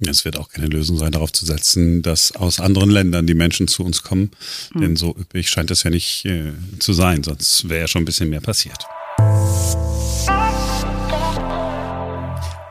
Es 0.00 0.24
wird 0.24 0.38
auch 0.38 0.48
keine 0.48 0.68
Lösung 0.68 0.96
sein, 0.96 1.10
darauf 1.10 1.32
zu 1.32 1.44
setzen, 1.44 2.02
dass 2.02 2.32
aus 2.32 2.60
anderen 2.60 2.90
Ländern 2.90 3.26
die 3.26 3.34
Menschen 3.34 3.66
zu 3.66 3.84
uns 3.84 4.02
kommen. 4.02 4.30
Mhm. 4.74 4.80
Denn 4.80 4.96
so 4.96 5.14
üblich 5.16 5.50
scheint 5.50 5.70
es 5.72 5.82
ja 5.82 5.90
nicht 5.90 6.24
äh, 6.24 6.52
zu 6.78 6.92
sein, 6.92 7.24
sonst 7.24 7.68
wäre 7.68 7.80
ja 7.80 7.88
schon 7.88 8.02
ein 8.02 8.04
bisschen 8.04 8.30
mehr 8.30 8.40
passiert. 8.40 8.84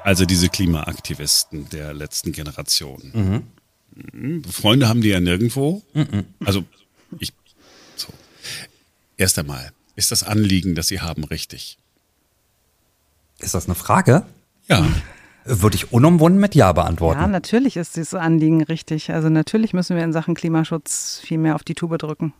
Also 0.03 0.25
diese 0.25 0.47
Klimaaktivisten 0.47 1.67
der 1.69 1.93
letzten 1.93 2.31
Generation. 2.31 3.43
Mhm. 3.93 4.43
Freunde 4.49 4.87
haben 4.87 5.01
die 5.01 5.09
ja 5.09 5.19
nirgendwo. 5.19 5.83
Mhm. 5.93 6.25
Also 6.45 6.63
ich 7.19 7.33
so. 7.97 8.07
Erst 9.17 9.37
einmal, 9.37 9.73
ist 9.97 10.11
das 10.11 10.23
Anliegen, 10.23 10.75
das 10.75 10.87
Sie 10.87 11.01
haben, 11.01 11.25
richtig? 11.25 11.77
Ist 13.39 13.53
das 13.53 13.65
eine 13.65 13.75
Frage? 13.75 14.25
Ja. 14.69 14.87
Würde 15.47 15.75
ich 15.75 15.91
unumwunden 15.91 16.39
mit 16.39 16.55
Ja 16.55 16.71
beantworten. 16.73 17.21
Ja, 17.21 17.27
natürlich 17.27 17.77
ist 17.77 17.95
dieses 17.95 18.13
Anliegen 18.13 18.63
richtig. 18.63 19.11
Also 19.11 19.29
natürlich 19.29 19.73
müssen 19.73 19.95
wir 19.95 20.03
in 20.03 20.13
Sachen 20.13 20.35
Klimaschutz 20.35 21.21
viel 21.23 21.37
mehr 21.37 21.55
auf 21.55 21.63
die 21.63 21.73
Tube 21.75 21.97
drücken. 21.97 22.33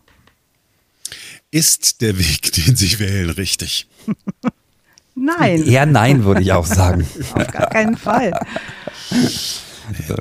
Ist 1.50 2.02
der 2.02 2.18
Weg, 2.18 2.52
den 2.52 2.76
Sie 2.76 2.98
wählen, 2.98 3.30
richtig? 3.30 3.88
Nein. 5.14 5.64
Eher 5.64 5.86
nein, 5.86 6.24
würde 6.24 6.42
ich 6.42 6.52
auch 6.52 6.66
sagen. 6.66 7.06
Auf 7.34 7.46
gar 7.48 7.70
keinen 7.70 7.96
Fall. 7.96 8.32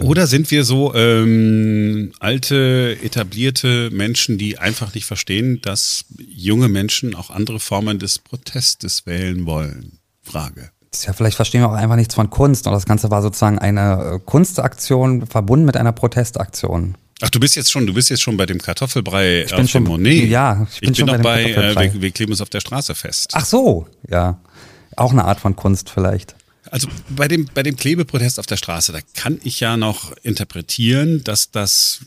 Oder 0.01 0.27
sind 0.27 0.49
wir 0.49 0.63
so 0.63 0.93
ähm, 0.95 2.13
alte, 2.19 2.97
etablierte 3.03 3.89
Menschen, 3.91 4.37
die 4.37 4.57
einfach 4.57 4.93
nicht 4.93 5.05
verstehen, 5.05 5.59
dass 5.61 6.05
junge 6.17 6.69
Menschen 6.69 7.15
auch 7.15 7.29
andere 7.29 7.59
Formen 7.59 7.99
des 7.99 8.19
Protestes 8.19 9.05
wählen 9.05 9.45
wollen? 9.45 9.99
Frage. 10.23 10.71
Ja, 11.05 11.13
vielleicht 11.13 11.35
verstehen 11.35 11.61
wir 11.61 11.69
auch 11.69 11.73
einfach 11.73 11.95
nichts 11.95 12.15
von 12.15 12.29
Kunst. 12.29 12.67
Und 12.67 12.73
das 12.73 12.85
Ganze 12.85 13.11
war 13.11 13.21
sozusagen 13.21 13.59
eine 13.59 14.15
äh, 14.15 14.19
Kunstaktion 14.25 15.27
verbunden 15.27 15.65
mit 15.65 15.77
einer 15.77 15.91
Protestaktion. 15.91 16.95
Ach, 17.21 17.29
du 17.29 17.39
bist 17.39 17.55
jetzt 17.55 17.71
schon, 17.71 17.87
du 17.87 17.93
bist 17.93 18.09
jetzt 18.09 18.21
schon 18.21 18.37
bei 18.37 18.45
dem 18.45 18.59
Kartoffelbrei 18.59 19.43
ich 19.43 19.55
bin 19.55 19.67
schon, 19.67 19.83
Monet. 19.83 20.29
Ja, 20.29 20.67
ich 20.71 20.81
bin, 20.81 20.91
ich 20.91 20.97
bin 20.97 21.07
noch 21.07 21.21
bei, 21.21 21.51
äh, 21.51 21.75
wir, 21.93 22.01
wir 22.01 22.11
kleben 22.11 22.31
uns 22.31 22.41
auf 22.41 22.49
der 22.49 22.59
Straße 22.59 22.93
fest. 22.95 23.31
Ach 23.33 23.45
so, 23.45 23.87
ja. 24.07 24.39
Auch 24.95 25.11
eine 25.11 25.25
Art 25.25 25.39
von 25.39 25.55
Kunst 25.55 25.89
vielleicht. 25.89 26.35
Also 26.69 26.87
bei 27.09 27.27
dem, 27.27 27.47
bei 27.53 27.63
dem 27.63 27.75
Klebeprotest 27.75 28.39
auf 28.39 28.45
der 28.45 28.57
Straße, 28.57 28.91
da 28.91 28.99
kann 29.15 29.39
ich 29.43 29.59
ja 29.59 29.77
noch 29.77 30.11
interpretieren, 30.23 31.23
dass 31.23 31.51
das 31.51 32.01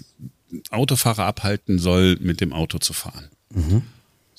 Autofahrer 0.71 1.25
abhalten 1.25 1.79
soll, 1.79 2.17
mit 2.21 2.41
dem 2.41 2.53
Auto 2.53 2.79
zu 2.79 2.93
fahren. 2.93 3.31
Mhm. 3.55 3.83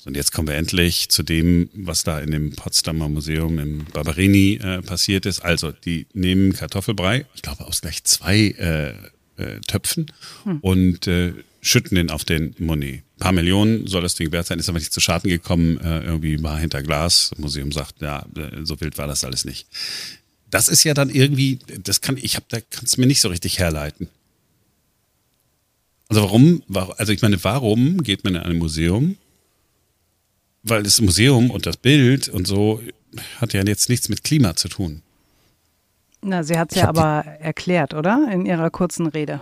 Und 0.04 0.16
jetzt 0.16 0.32
kommen 0.32 0.48
wir 0.48 0.56
endlich 0.56 1.08
zu 1.10 1.22
dem, 1.22 1.70
was 1.74 2.02
da 2.02 2.18
in 2.18 2.30
dem 2.30 2.52
Potsdamer 2.52 3.08
Museum 3.08 3.58
im 3.58 3.84
Barberini 3.84 4.54
äh, 4.54 4.82
passiert 4.82 5.26
ist. 5.26 5.40
Also, 5.40 5.70
die 5.70 6.06
nehmen 6.12 6.52
Kartoffelbrei, 6.52 7.26
ich 7.34 7.42
glaube 7.42 7.64
aus 7.66 7.82
gleich 7.82 8.02
zwei 8.04 8.48
äh, 8.58 8.90
äh, 9.36 9.60
Töpfen 9.66 10.12
hm. 10.44 10.58
und 10.60 11.06
äh, 11.06 11.34
schütten 11.60 11.94
den 11.94 12.10
auf 12.10 12.24
den 12.24 12.54
Monet. 12.58 12.96
Ein 12.96 13.18
paar 13.18 13.32
Millionen 13.32 13.86
soll 13.86 14.02
das 14.02 14.16
Ding 14.16 14.32
wert 14.32 14.46
sein, 14.46 14.58
ist 14.58 14.68
aber 14.68 14.78
nicht 14.78 14.92
zu 14.92 15.00
Schaden 15.00 15.30
gekommen. 15.30 15.78
Äh, 15.78 16.04
irgendwie 16.04 16.42
war 16.42 16.58
hinter 16.58 16.82
Glas. 16.82 17.28
Das 17.30 17.38
Museum 17.38 17.70
sagt, 17.70 18.02
ja, 18.02 18.26
äh, 18.36 18.64
so 18.64 18.80
wild 18.80 18.98
war 18.98 19.06
das 19.06 19.24
alles 19.24 19.44
nicht. 19.44 19.68
Das 20.50 20.68
ist 20.68 20.84
ja 20.84 20.92
dann 20.94 21.08
irgendwie, 21.08 21.60
das 21.82 22.00
kann 22.00 22.18
ich 22.20 22.34
habe 22.34 22.46
da 22.48 22.58
kannst 22.60 22.98
mir 22.98 23.06
nicht 23.06 23.20
so 23.20 23.28
richtig 23.28 23.58
herleiten. 23.58 24.08
Also 26.08 26.22
warum, 26.22 26.62
also 26.98 27.12
ich 27.12 27.22
meine, 27.22 27.42
warum 27.42 28.02
geht 28.02 28.24
man 28.24 28.34
in 28.34 28.42
ein 28.42 28.56
Museum 28.58 29.16
weil 30.62 30.82
das 30.82 31.00
Museum 31.00 31.50
und 31.50 31.66
das 31.66 31.76
Bild 31.76 32.28
und 32.28 32.46
so 32.46 32.80
hat 33.40 33.52
ja 33.52 33.62
jetzt 33.62 33.88
nichts 33.88 34.08
mit 34.08 34.24
Klima 34.24 34.56
zu 34.56 34.68
tun. 34.68 35.02
Na, 36.22 36.44
sie 36.44 36.56
hat 36.56 36.70
es 36.70 36.78
ja 36.78 36.88
aber 36.88 37.24
erklärt, 37.40 37.94
oder? 37.94 38.28
In 38.30 38.46
ihrer 38.46 38.70
kurzen 38.70 39.06
Rede. 39.08 39.40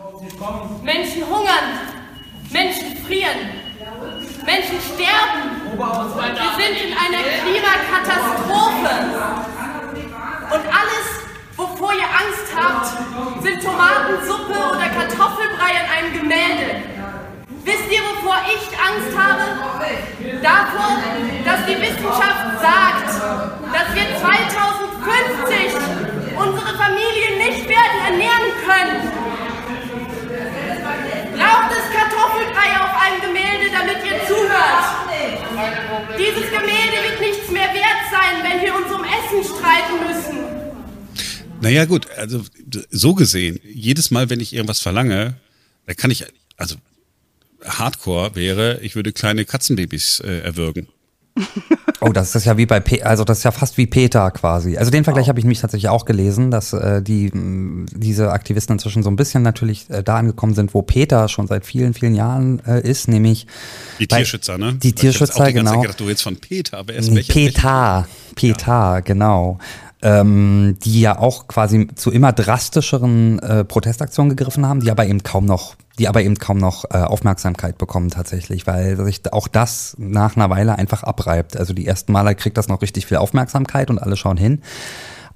Menschen 0.82 1.22
hungern, 1.26 1.66
Menschen 2.50 2.96
frieren, 3.06 3.36
Menschen 4.46 4.78
sterben. 4.80 5.60
Wir 5.76 6.52
sind 6.56 6.76
in 6.88 6.92
einer 6.96 7.22
Klimakatastrophe. 7.44 8.92
Und 10.52 10.66
alles, 10.66 11.06
wovor 11.56 11.92
ihr 11.92 12.08
Angst 12.08 12.48
habt, 12.56 13.42
sind 13.42 13.62
Tomatensuppe 13.62 14.52
oder 14.52 14.88
Kartoffelbrei 14.88 15.70
in 15.70 15.86
einem 15.94 16.12
Gemälde. 16.18 16.99
Wisst 17.64 17.90
ihr, 17.90 18.00
wovor 18.00 18.38
ich 18.48 18.64
Angst 18.78 19.12
habe? 19.16 19.42
Davor, 20.42 21.02
dass 21.44 21.66
die 21.66 21.76
Wissenschaft 21.76 22.60
sagt, 22.60 23.10
dass 23.72 23.94
wir 23.94 24.06
2050 24.18 24.80
unsere 26.36 26.72
Familien 26.76 27.38
nicht 27.38 27.68
werden 27.68 27.98
ernähren 28.06 28.52
können. 28.64 29.00
Braucht 31.36 31.70
es 31.72 31.86
Kartoffelbrei 31.96 32.70
auf 32.80 32.92
einem 33.02 33.20
Gemälde, 33.20 33.70
damit 33.72 33.98
ihr 34.04 34.18
zuhört? 34.26 35.00
Dieses 36.18 36.50
Gemälde 36.50 36.96
wird 37.08 37.20
nichts 37.20 37.50
mehr 37.50 37.68
wert 37.74 38.02
sein, 38.10 38.42
wenn 38.42 38.62
wir 38.62 38.74
uns 38.74 38.90
um 38.92 39.04
Essen 39.04 39.44
streiten 39.44 39.96
müssen. 40.06 40.60
Naja 41.60 41.84
gut, 41.84 42.10
also 42.16 42.42
so 42.90 43.14
gesehen, 43.14 43.60
jedes 43.64 44.10
Mal, 44.10 44.30
wenn 44.30 44.40
ich 44.40 44.54
irgendwas 44.54 44.80
verlange, 44.80 45.34
da 45.86 45.92
kann 45.92 46.10
ich, 46.10 46.24
also 46.56 46.76
Hardcore 47.64 48.34
wäre, 48.34 48.80
ich 48.80 48.96
würde 48.96 49.12
kleine 49.12 49.44
Katzenbabys 49.44 50.20
äh, 50.20 50.40
erwürgen. 50.40 50.88
Oh, 52.02 52.12
das 52.12 52.34
ist 52.34 52.46
ja 52.46 52.56
wie 52.56 52.64
bei, 52.64 52.80
Pe 52.80 53.04
also 53.04 53.24
das 53.24 53.38
ist 53.38 53.44
ja 53.44 53.50
fast 53.50 53.76
wie 53.76 53.86
Peter 53.86 54.30
quasi. 54.30 54.78
Also 54.78 54.90
den 54.90 55.04
Vergleich 55.04 55.26
oh. 55.26 55.28
habe 55.28 55.38
ich 55.38 55.44
mich 55.44 55.60
tatsächlich 55.60 55.90
auch 55.90 56.06
gelesen, 56.06 56.50
dass 56.50 56.72
äh, 56.72 57.02
die 57.02 57.30
diese 57.34 58.32
Aktivisten 58.32 58.76
inzwischen 58.76 59.02
so 59.02 59.10
ein 59.10 59.16
bisschen 59.16 59.42
natürlich 59.42 59.90
äh, 59.90 60.02
da 60.02 60.16
angekommen 60.16 60.54
sind, 60.54 60.72
wo 60.72 60.80
Peter 60.80 61.28
schon 61.28 61.46
seit 61.46 61.66
vielen 61.66 61.92
vielen 61.92 62.14
Jahren 62.14 62.62
äh, 62.66 62.80
ist, 62.80 63.06
nämlich 63.06 63.46
die 63.98 64.06
Tierschützer, 64.06 64.56
ne? 64.56 64.72
Die 64.82 64.94
Tierschützer, 64.94 65.48
ich 65.48 65.54
genau. 65.54 65.74
Ich 65.74 65.82
gedacht, 65.82 66.00
du 66.00 66.08
jetzt 66.08 66.22
von 66.22 66.36
Peter, 66.36 66.82
wer 66.86 66.96
ist 66.96 67.10
nee, 67.10 67.22
Peter, 67.22 68.08
Peter, 68.34 68.66
ja. 68.66 69.00
genau 69.00 69.58
ähm, 70.02 70.78
die 70.82 71.00
ja 71.00 71.18
auch 71.18 71.46
quasi 71.48 71.88
zu 71.94 72.10
immer 72.10 72.32
drastischeren 72.32 73.38
äh, 73.40 73.64
Protestaktionen 73.64 74.34
gegriffen 74.34 74.66
haben, 74.66 74.80
die 74.80 74.90
aber 74.90 75.06
eben 75.06 75.22
kaum 75.22 75.44
noch, 75.44 75.74
die 75.98 76.08
aber 76.08 76.22
eben 76.22 76.36
kaum 76.36 76.58
noch 76.58 76.84
äh, 76.90 76.98
Aufmerksamkeit 76.98 77.76
bekommen 77.76 78.10
tatsächlich, 78.10 78.66
weil 78.66 78.96
sich 79.04 79.20
auch 79.32 79.48
das 79.48 79.96
nach 79.98 80.36
einer 80.36 80.48
Weile 80.50 80.76
einfach 80.76 81.02
abreibt. 81.02 81.56
Also 81.56 81.74
die 81.74 81.86
ersten 81.86 82.12
Maler 82.12 82.34
kriegt 82.34 82.56
das 82.56 82.68
noch 82.68 82.82
richtig 82.82 83.06
viel 83.06 83.18
Aufmerksamkeit 83.18 83.90
und 83.90 83.98
alle 83.98 84.16
schauen 84.16 84.36
hin, 84.36 84.62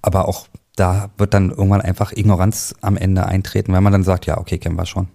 aber 0.00 0.29
auch 0.29 0.46
da 0.77 1.11
wird 1.18 1.35
dann 1.35 1.50
irgendwann 1.50 1.83
einfach 1.83 2.12
Ignoranz 2.12 2.74
am 2.81 2.96
Ende 2.96 3.27
eintreten, 3.27 3.72
weil 3.72 3.81
man 3.81 3.92
dann 3.92 4.03
sagt, 4.03 4.27
ja, 4.27 4.38
okay, 4.38 4.59
kennen 4.59 4.77
wir 4.77 4.87
schon. 4.87 5.09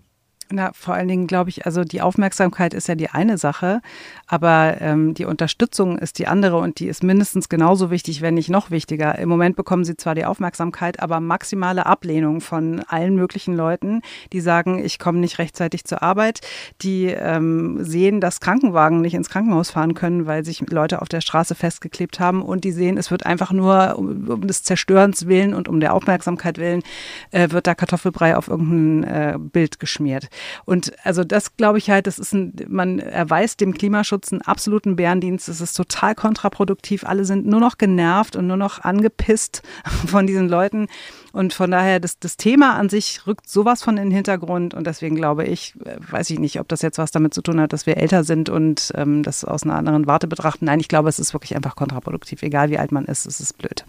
Na, 0.51 0.71
vor 0.73 0.95
allen 0.95 1.07
Dingen 1.07 1.27
glaube 1.27 1.51
ich, 1.51 1.67
also 1.67 1.83
die 1.83 2.01
Aufmerksamkeit 2.01 2.73
ist 2.73 2.87
ja 2.87 2.95
die 2.95 3.09
eine 3.09 3.37
Sache, 3.37 3.81
aber 4.29 4.79
ähm, 4.79 5.15
die 5.15 5.25
Unterstützung 5.25 5.97
ist 5.97 6.19
die 6.19 6.27
andere 6.27 6.57
und 6.57 6.79
die 6.79 6.87
ist 6.87 7.03
mindestens 7.03 7.49
genauso 7.49 7.89
wichtig, 7.89 8.21
wenn 8.21 8.35
nicht 8.35 8.49
noch 8.49 8.69
wichtiger. 8.69 9.17
Im 9.17 9.27
Moment 9.27 9.55
bekommen 9.55 9.83
sie 9.83 9.97
zwar 9.97 10.13
die 10.13 10.25
Aufmerksamkeit, 10.25 10.99
aber 10.99 11.19
maximale 11.19 11.87
Ablehnung 11.87 12.39
von 12.39 12.81
allen 12.87 13.15
möglichen 13.15 13.55
Leuten, 13.55 14.01
die 14.31 14.39
sagen, 14.39 14.85
ich 14.85 14.99
komme 14.99 15.17
nicht 15.17 15.39
rechtzeitig 15.39 15.83
zur 15.83 16.03
Arbeit, 16.03 16.41
die 16.83 17.05
ähm, 17.07 17.83
sehen, 17.83 18.21
dass 18.21 18.39
Krankenwagen 18.39 19.01
nicht 19.01 19.15
ins 19.15 19.29
Krankenhaus 19.29 19.71
fahren 19.71 19.95
können, 19.95 20.27
weil 20.27 20.45
sich 20.45 20.61
Leute 20.69 21.01
auf 21.01 21.09
der 21.09 21.21
Straße 21.21 21.55
festgeklebt 21.55 22.19
haben 22.19 22.43
und 22.43 22.63
die 22.63 22.71
sehen, 22.71 22.97
es 22.97 23.09
wird 23.09 23.25
einfach 23.25 23.51
nur 23.51 23.97
um, 23.97 24.29
um 24.29 24.45
des 24.45 24.61
Zerstörens 24.61 25.25
willen 25.25 25.55
und 25.55 25.67
um 25.67 25.79
der 25.79 25.95
Aufmerksamkeit 25.95 26.59
willen, 26.59 26.83
äh, 27.31 27.49
wird 27.49 27.65
da 27.65 27.73
Kartoffelbrei 27.73 28.37
auf 28.37 28.47
irgendein 28.47 29.03
äh, 29.05 29.37
Bild 29.39 29.79
geschmiert. 29.79 30.29
Und 30.65 30.93
also 31.03 31.23
das 31.23 31.57
glaube 31.57 31.79
ich 31.79 31.89
halt, 31.89 32.05
das 32.05 32.19
ist 32.19 32.33
ein, 32.33 32.53
man 32.67 32.99
erweist 32.99 33.59
dem 33.59 33.73
Klimaschutz 33.73 34.18
einen 34.31 34.41
absoluten 34.41 34.95
Bärendienst. 34.95 35.47
Das 35.47 35.61
ist 35.61 35.73
total 35.73 36.15
kontraproduktiv. 36.15 37.03
Alle 37.03 37.25
sind 37.25 37.45
nur 37.45 37.59
noch 37.59 37.77
genervt 37.77 38.35
und 38.35 38.47
nur 38.47 38.57
noch 38.57 38.81
angepisst 38.81 39.63
von 40.05 40.27
diesen 40.27 40.49
Leuten. 40.49 40.87
Und 41.31 41.53
von 41.53 41.71
daher, 41.71 41.99
das, 41.99 42.19
das 42.19 42.37
Thema 42.37 42.75
an 42.75 42.89
sich 42.89 43.25
rückt 43.27 43.49
sowas 43.49 43.83
von 43.83 43.97
in 43.97 44.05
den 44.05 44.11
Hintergrund. 44.11 44.73
Und 44.73 44.85
deswegen 44.85 45.15
glaube 45.15 45.45
ich, 45.45 45.73
äh, 45.85 45.97
weiß 45.99 46.29
ich 46.31 46.39
nicht, 46.39 46.59
ob 46.59 46.67
das 46.67 46.81
jetzt 46.81 46.97
was 46.97 47.11
damit 47.11 47.33
zu 47.33 47.41
tun 47.41 47.61
hat, 47.61 47.73
dass 47.73 47.85
wir 47.85 47.97
älter 47.97 48.23
sind 48.23 48.49
und 48.49 48.91
ähm, 48.95 49.23
das 49.23 49.43
aus 49.45 49.63
einer 49.63 49.75
anderen 49.75 50.07
Warte 50.07 50.27
betrachten. 50.27 50.65
Nein, 50.65 50.79
ich 50.79 50.87
glaube, 50.87 51.09
es 51.09 51.19
ist 51.19 51.33
wirklich 51.33 51.55
einfach 51.55 51.75
kontraproduktiv. 51.75 52.43
Egal 52.43 52.69
wie 52.69 52.77
alt 52.77 52.91
man 52.91 53.05
ist, 53.05 53.25
es 53.25 53.39
ist 53.39 53.57
blöd. 53.57 53.85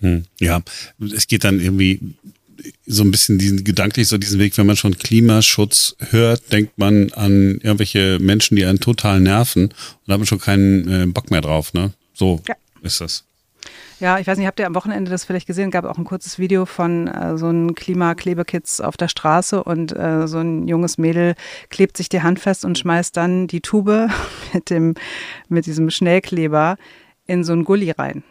Hm, 0.00 0.24
ja, 0.40 0.60
es 1.00 1.26
geht 1.26 1.44
dann 1.44 1.60
irgendwie 1.60 2.14
so 2.86 3.02
ein 3.02 3.10
bisschen 3.10 3.38
diesen 3.38 3.64
gedanklich 3.64 4.08
so 4.08 4.18
diesen 4.18 4.38
Weg, 4.38 4.56
wenn 4.58 4.66
man 4.66 4.76
schon 4.76 4.98
Klimaschutz 4.98 5.96
hört, 6.10 6.52
denkt 6.52 6.78
man 6.78 7.12
an 7.12 7.58
irgendwelche 7.62 8.18
Menschen, 8.20 8.56
die 8.56 8.64
einen 8.64 8.80
total 8.80 9.20
nerven 9.20 9.64
und 9.64 9.74
da 10.06 10.14
hat 10.14 10.20
man 10.20 10.26
schon 10.26 10.40
keinen 10.40 10.88
äh, 10.88 11.06
Bock 11.06 11.30
mehr 11.30 11.40
drauf, 11.40 11.72
ne? 11.74 11.92
So 12.14 12.40
ja. 12.46 12.54
ist 12.82 13.00
das. 13.00 13.24
Ja, 14.00 14.18
ich 14.18 14.26
weiß 14.26 14.36
nicht, 14.36 14.48
habt 14.48 14.58
ihr 14.58 14.66
am 14.66 14.74
Wochenende 14.74 15.12
das 15.12 15.24
vielleicht 15.24 15.46
gesehen? 15.46 15.70
Gab 15.70 15.84
auch 15.84 15.96
ein 15.96 16.04
kurzes 16.04 16.40
Video 16.40 16.66
von 16.66 17.06
äh, 17.06 17.38
so 17.38 17.46
einem 17.46 17.76
Klimaklebekids 17.76 18.80
auf 18.80 18.96
der 18.96 19.06
Straße 19.06 19.62
und 19.62 19.96
äh, 19.96 20.26
so 20.26 20.38
ein 20.38 20.66
junges 20.66 20.98
Mädel 20.98 21.36
klebt 21.70 21.96
sich 21.96 22.08
die 22.08 22.22
Hand 22.22 22.40
fest 22.40 22.64
und 22.64 22.76
schmeißt 22.76 23.16
dann 23.16 23.46
die 23.46 23.60
Tube 23.60 24.08
mit 24.52 24.70
dem 24.70 24.94
mit 25.48 25.66
diesem 25.66 25.88
Schnellkleber 25.90 26.78
in 27.28 27.44
so 27.44 27.52
ein 27.52 27.62
Gully 27.62 27.92
rein. 27.92 28.24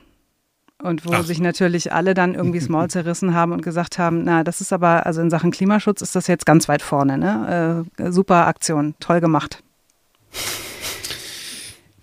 Und 0.84 1.06
wo 1.06 1.12
Ach. 1.14 1.24
sich 1.24 1.40
natürlich 1.40 1.94
alle 1.94 2.14
dann 2.14 2.34
irgendwie 2.34 2.60
das 2.60 2.70
Maul 2.70 2.88
zerrissen 2.90 3.34
haben 3.34 3.52
und 3.52 3.62
gesagt 3.62 3.98
haben, 3.98 4.24
na, 4.24 4.44
das 4.44 4.62
ist 4.62 4.74
aber, 4.74 5.06
also 5.06 5.22
in 5.22 5.30
Sachen 5.30 5.52
Klimaschutz 5.52 6.02
ist 6.02 6.16
das 6.16 6.28
jetzt 6.28 6.46
ganz 6.46 6.68
weit 6.68 6.82
vorne, 6.82 7.18
ne? 7.18 7.86
Äh, 7.98 8.12
super 8.12 8.48
Aktion, 8.48 8.96
toll 9.00 9.22
gemacht. 9.22 9.62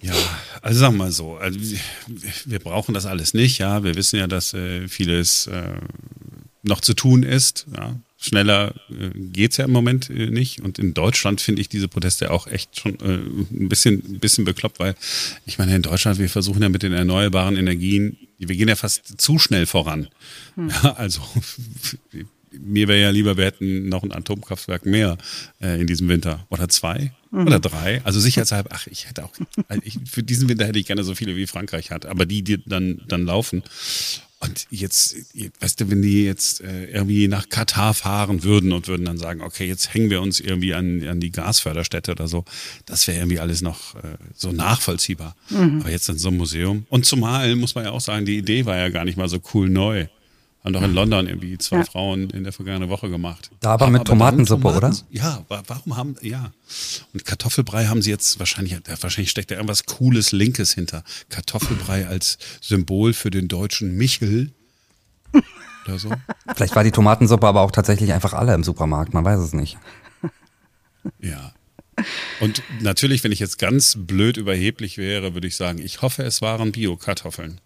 Ja, 0.00 0.12
also 0.62 0.78
sagen 0.80 0.94
wir 0.94 1.04
mal 1.04 1.12
so, 1.12 1.36
also 1.36 1.58
wir 2.44 2.58
brauchen 2.60 2.94
das 2.94 3.06
alles 3.06 3.34
nicht, 3.34 3.58
ja. 3.58 3.82
Wir 3.82 3.96
wissen 3.96 4.18
ja, 4.18 4.26
dass 4.26 4.54
äh, 4.54 4.86
vieles 4.86 5.48
äh, 5.48 5.74
noch 6.62 6.80
zu 6.80 6.94
tun 6.94 7.22
ist, 7.22 7.66
ja. 7.76 7.96
schneller 8.16 8.74
äh, 8.90 9.10
geht's 9.14 9.56
ja 9.56 9.64
im 9.64 9.72
Moment 9.72 10.08
äh, 10.10 10.30
nicht. 10.30 10.60
Und 10.60 10.78
in 10.78 10.94
Deutschland 10.94 11.40
finde 11.40 11.60
ich 11.62 11.68
diese 11.68 11.88
Proteste 11.88 12.30
auch 12.30 12.46
echt 12.46 12.78
schon 12.78 12.94
äh, 13.00 13.14
ein 13.14 13.68
bisschen, 13.68 14.02
ein 14.08 14.20
bisschen 14.20 14.44
bekloppt, 14.44 14.78
weil 14.78 14.94
ich 15.46 15.58
meine, 15.58 15.74
in 15.74 15.82
Deutschland, 15.82 16.18
wir 16.18 16.28
versuchen 16.28 16.62
ja 16.62 16.68
mit 16.68 16.82
den 16.82 16.92
erneuerbaren 16.92 17.56
Energien, 17.56 18.16
wir 18.38 18.56
gehen 18.56 18.68
ja 18.68 18.76
fast 18.76 19.20
zu 19.20 19.38
schnell 19.38 19.66
voran. 19.66 20.08
Hm. 20.54 20.70
Ja, 20.82 20.92
also 20.94 21.22
mir 22.52 22.88
wäre 22.88 23.00
ja 23.00 23.10
lieber, 23.10 23.36
wir 23.36 23.46
hätten 23.46 23.88
noch 23.88 24.02
ein 24.02 24.12
Atomkraftwerk 24.12 24.86
mehr 24.86 25.18
äh, 25.60 25.80
in 25.80 25.86
diesem 25.86 26.08
Winter. 26.08 26.46
Oder 26.48 26.68
zwei 26.68 27.12
mhm. 27.30 27.46
oder 27.46 27.60
drei. 27.60 28.00
Also 28.04 28.20
sicherheitshalber, 28.20 28.70
ach, 28.72 28.86
ich 28.86 29.08
hätte 29.08 29.24
auch, 29.24 29.32
also 29.68 29.82
ich, 29.84 29.98
für 30.06 30.22
diesen 30.22 30.48
Winter 30.48 30.66
hätte 30.66 30.78
ich 30.78 30.86
gerne 30.86 31.04
so 31.04 31.14
viele 31.14 31.36
wie 31.36 31.46
Frankreich 31.46 31.90
hat, 31.90 32.06
aber 32.06 32.26
die, 32.26 32.42
die 32.42 32.62
dann, 32.64 33.02
dann 33.08 33.24
laufen. 33.24 33.62
Und 34.40 34.66
jetzt, 34.70 35.16
weißt 35.60 35.80
du, 35.80 35.90
wenn 35.90 36.00
die 36.00 36.24
jetzt 36.24 36.60
äh, 36.60 36.84
irgendwie 36.86 37.26
nach 37.26 37.48
Katar 37.48 37.92
fahren 37.92 38.44
würden 38.44 38.72
und 38.72 38.86
würden 38.86 39.04
dann 39.04 39.18
sagen, 39.18 39.40
okay, 39.42 39.66
jetzt 39.66 39.92
hängen 39.92 40.10
wir 40.10 40.22
uns 40.22 40.38
irgendwie 40.38 40.74
an, 40.74 41.06
an 41.08 41.18
die 41.18 41.32
Gasförderstätte 41.32 42.12
oder 42.12 42.28
so, 42.28 42.44
das 42.86 43.08
wäre 43.08 43.18
irgendwie 43.18 43.40
alles 43.40 43.62
noch 43.62 43.96
äh, 43.96 44.16
so 44.34 44.52
nachvollziehbar. 44.52 45.34
Mhm. 45.50 45.80
Aber 45.80 45.90
jetzt 45.90 46.08
in 46.08 46.18
so 46.18 46.28
einem 46.28 46.36
Museum. 46.36 46.86
Und 46.88 47.04
zumal 47.04 47.56
muss 47.56 47.74
man 47.74 47.84
ja 47.84 47.90
auch 47.90 48.00
sagen, 48.00 48.26
die 48.26 48.38
Idee 48.38 48.64
war 48.64 48.76
ja 48.76 48.90
gar 48.90 49.04
nicht 49.04 49.16
mal 49.16 49.28
so 49.28 49.40
cool 49.54 49.68
neu. 49.68 50.06
Haben 50.64 50.72
doch 50.72 50.82
in 50.82 50.92
London 50.92 51.28
irgendwie 51.28 51.56
zwei 51.56 51.78
ja. 51.78 51.84
Frauen 51.84 52.30
in 52.30 52.42
der 52.42 52.52
vergangenen 52.52 52.88
Woche 52.88 53.08
gemacht. 53.08 53.50
Da 53.60 53.70
aber 53.70 53.88
mit 53.90 54.00
aber 54.00 54.10
Tomatensuppe, 54.10 54.62
Tomaten, 54.62 54.86
oder? 54.86 54.96
Ja, 55.10 55.44
warum 55.48 55.96
haben, 55.96 56.16
ja. 56.20 56.50
Und 57.14 57.24
Kartoffelbrei 57.24 57.86
haben 57.86 58.02
sie 58.02 58.10
jetzt 58.10 58.38
wahrscheinlich, 58.40 58.76
wahrscheinlich 59.00 59.30
steckt 59.30 59.50
da 59.50 59.54
irgendwas 59.54 59.86
Cooles 59.86 60.32
Linkes 60.32 60.74
hinter. 60.74 61.04
Kartoffelbrei 61.28 62.08
als 62.08 62.38
Symbol 62.60 63.12
für 63.12 63.30
den 63.30 63.46
deutschen 63.46 63.96
Michel. 63.96 64.52
Oder 65.86 65.98
so. 65.98 66.12
Vielleicht 66.54 66.74
war 66.74 66.84
die 66.84 66.90
Tomatensuppe 66.90 67.46
aber 67.46 67.60
auch 67.62 67.70
tatsächlich 67.70 68.12
einfach 68.12 68.34
alle 68.34 68.52
im 68.54 68.64
Supermarkt, 68.64 69.14
man 69.14 69.24
weiß 69.24 69.38
es 69.38 69.52
nicht. 69.52 69.78
Ja. 71.20 71.52
Und 72.40 72.62
natürlich, 72.80 73.24
wenn 73.24 73.32
ich 73.32 73.38
jetzt 73.40 73.58
ganz 73.58 73.96
blöd 73.98 74.36
überheblich 74.36 74.98
wäre, 74.98 75.34
würde 75.34 75.48
ich 75.48 75.56
sagen, 75.56 75.78
ich 75.78 76.02
hoffe, 76.02 76.24
es 76.24 76.42
waren 76.42 76.72
Bio-Kartoffeln. 76.72 77.60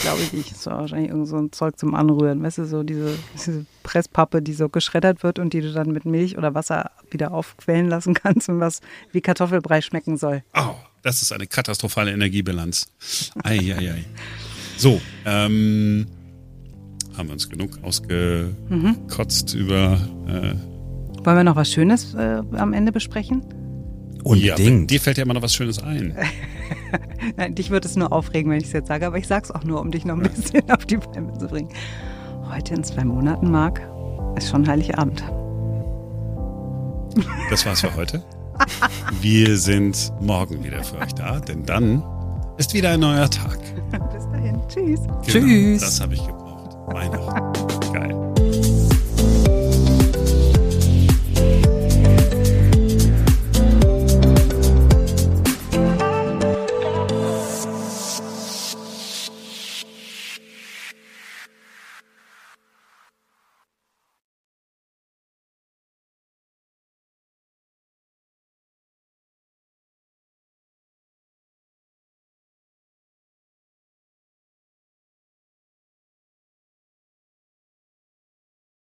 Glaube 0.00 0.22
ich 0.22 0.32
nicht. 0.32 0.50
Das 0.50 0.66
war 0.66 0.78
wahrscheinlich 0.78 1.10
irgend 1.10 1.28
so 1.28 1.36
ein 1.36 1.52
Zeug 1.52 1.78
zum 1.78 1.94
Anrühren. 1.94 2.42
Weißt 2.42 2.58
du, 2.58 2.64
so 2.64 2.82
diese, 2.82 3.18
diese 3.34 3.66
Presspappe, 3.82 4.40
die 4.40 4.54
so 4.54 4.68
geschreddert 4.68 5.22
wird 5.22 5.38
und 5.38 5.52
die 5.52 5.60
du 5.60 5.72
dann 5.72 5.92
mit 5.92 6.04
Milch 6.04 6.38
oder 6.38 6.54
Wasser 6.54 6.90
wieder 7.10 7.32
aufquellen 7.32 7.88
lassen 7.88 8.14
kannst 8.14 8.48
und 8.48 8.60
was 8.60 8.80
wie 9.12 9.20
Kartoffelbrei 9.20 9.80
schmecken 9.82 10.16
soll. 10.16 10.42
Oh, 10.54 10.74
das 11.02 11.22
ist 11.22 11.32
eine 11.32 11.46
katastrophale 11.46 12.12
Energiebilanz. 12.12 12.86
Eieiei. 13.42 14.04
So, 14.76 15.00
ähm, 15.26 16.06
haben 17.16 17.28
wir 17.28 17.34
uns 17.34 17.48
genug 17.50 17.78
ausgekotzt 17.82 19.54
mhm. 19.54 19.60
über. 19.60 20.00
Äh, 20.26 21.24
Wollen 21.24 21.36
wir 21.36 21.44
noch 21.44 21.56
was 21.56 21.70
Schönes 21.70 22.14
äh, 22.14 22.42
am 22.56 22.72
Ende 22.72 22.92
besprechen? 22.92 23.42
Unbedingt. 24.22 24.80
Ja, 24.80 24.86
dir 24.86 25.00
fällt 25.00 25.18
ja 25.18 25.24
immer 25.24 25.34
noch 25.34 25.42
was 25.42 25.54
Schönes 25.54 25.82
ein. 25.82 26.16
Nein, 27.36 27.54
dich 27.54 27.70
würde 27.70 27.86
es 27.88 27.96
nur 27.96 28.12
aufregen, 28.12 28.50
wenn 28.50 28.58
ich 28.58 28.66
es 28.66 28.72
jetzt 28.72 28.88
sage, 28.88 29.06
aber 29.06 29.18
ich 29.18 29.26
sage 29.26 29.44
es 29.44 29.50
auch 29.50 29.64
nur, 29.64 29.80
um 29.80 29.90
dich 29.90 30.04
noch 30.04 30.16
ein 30.16 30.22
bisschen 30.22 30.68
auf 30.70 30.84
die 30.86 30.98
Palme 30.98 31.32
zu 31.38 31.46
bringen. 31.46 31.68
Heute 32.50 32.74
in 32.74 32.84
zwei 32.84 33.04
Monaten, 33.04 33.50
Marc, 33.50 33.80
ist 34.36 34.50
schon 34.50 34.66
Heiligabend. 34.66 35.22
Das 37.50 37.66
war's 37.66 37.80
für 37.80 37.94
heute. 37.96 38.22
Wir 39.20 39.56
sind 39.56 40.12
morgen 40.20 40.62
wieder 40.62 40.82
für 40.84 40.98
euch 40.98 41.14
da, 41.14 41.40
denn 41.40 41.64
dann 41.64 42.02
ist 42.58 42.74
wieder 42.74 42.90
ein 42.90 43.00
neuer 43.00 43.28
Tag. 43.30 43.58
Bis 44.12 44.28
dahin. 44.30 44.60
Tschüss. 44.68 45.00
Genau, 45.00 45.22
Tschüss. 45.22 45.80
Das 45.80 46.00
habe 46.00 46.14
ich 46.14 46.26
gebraucht. 46.26 46.76
Weihnachten. 46.88 47.79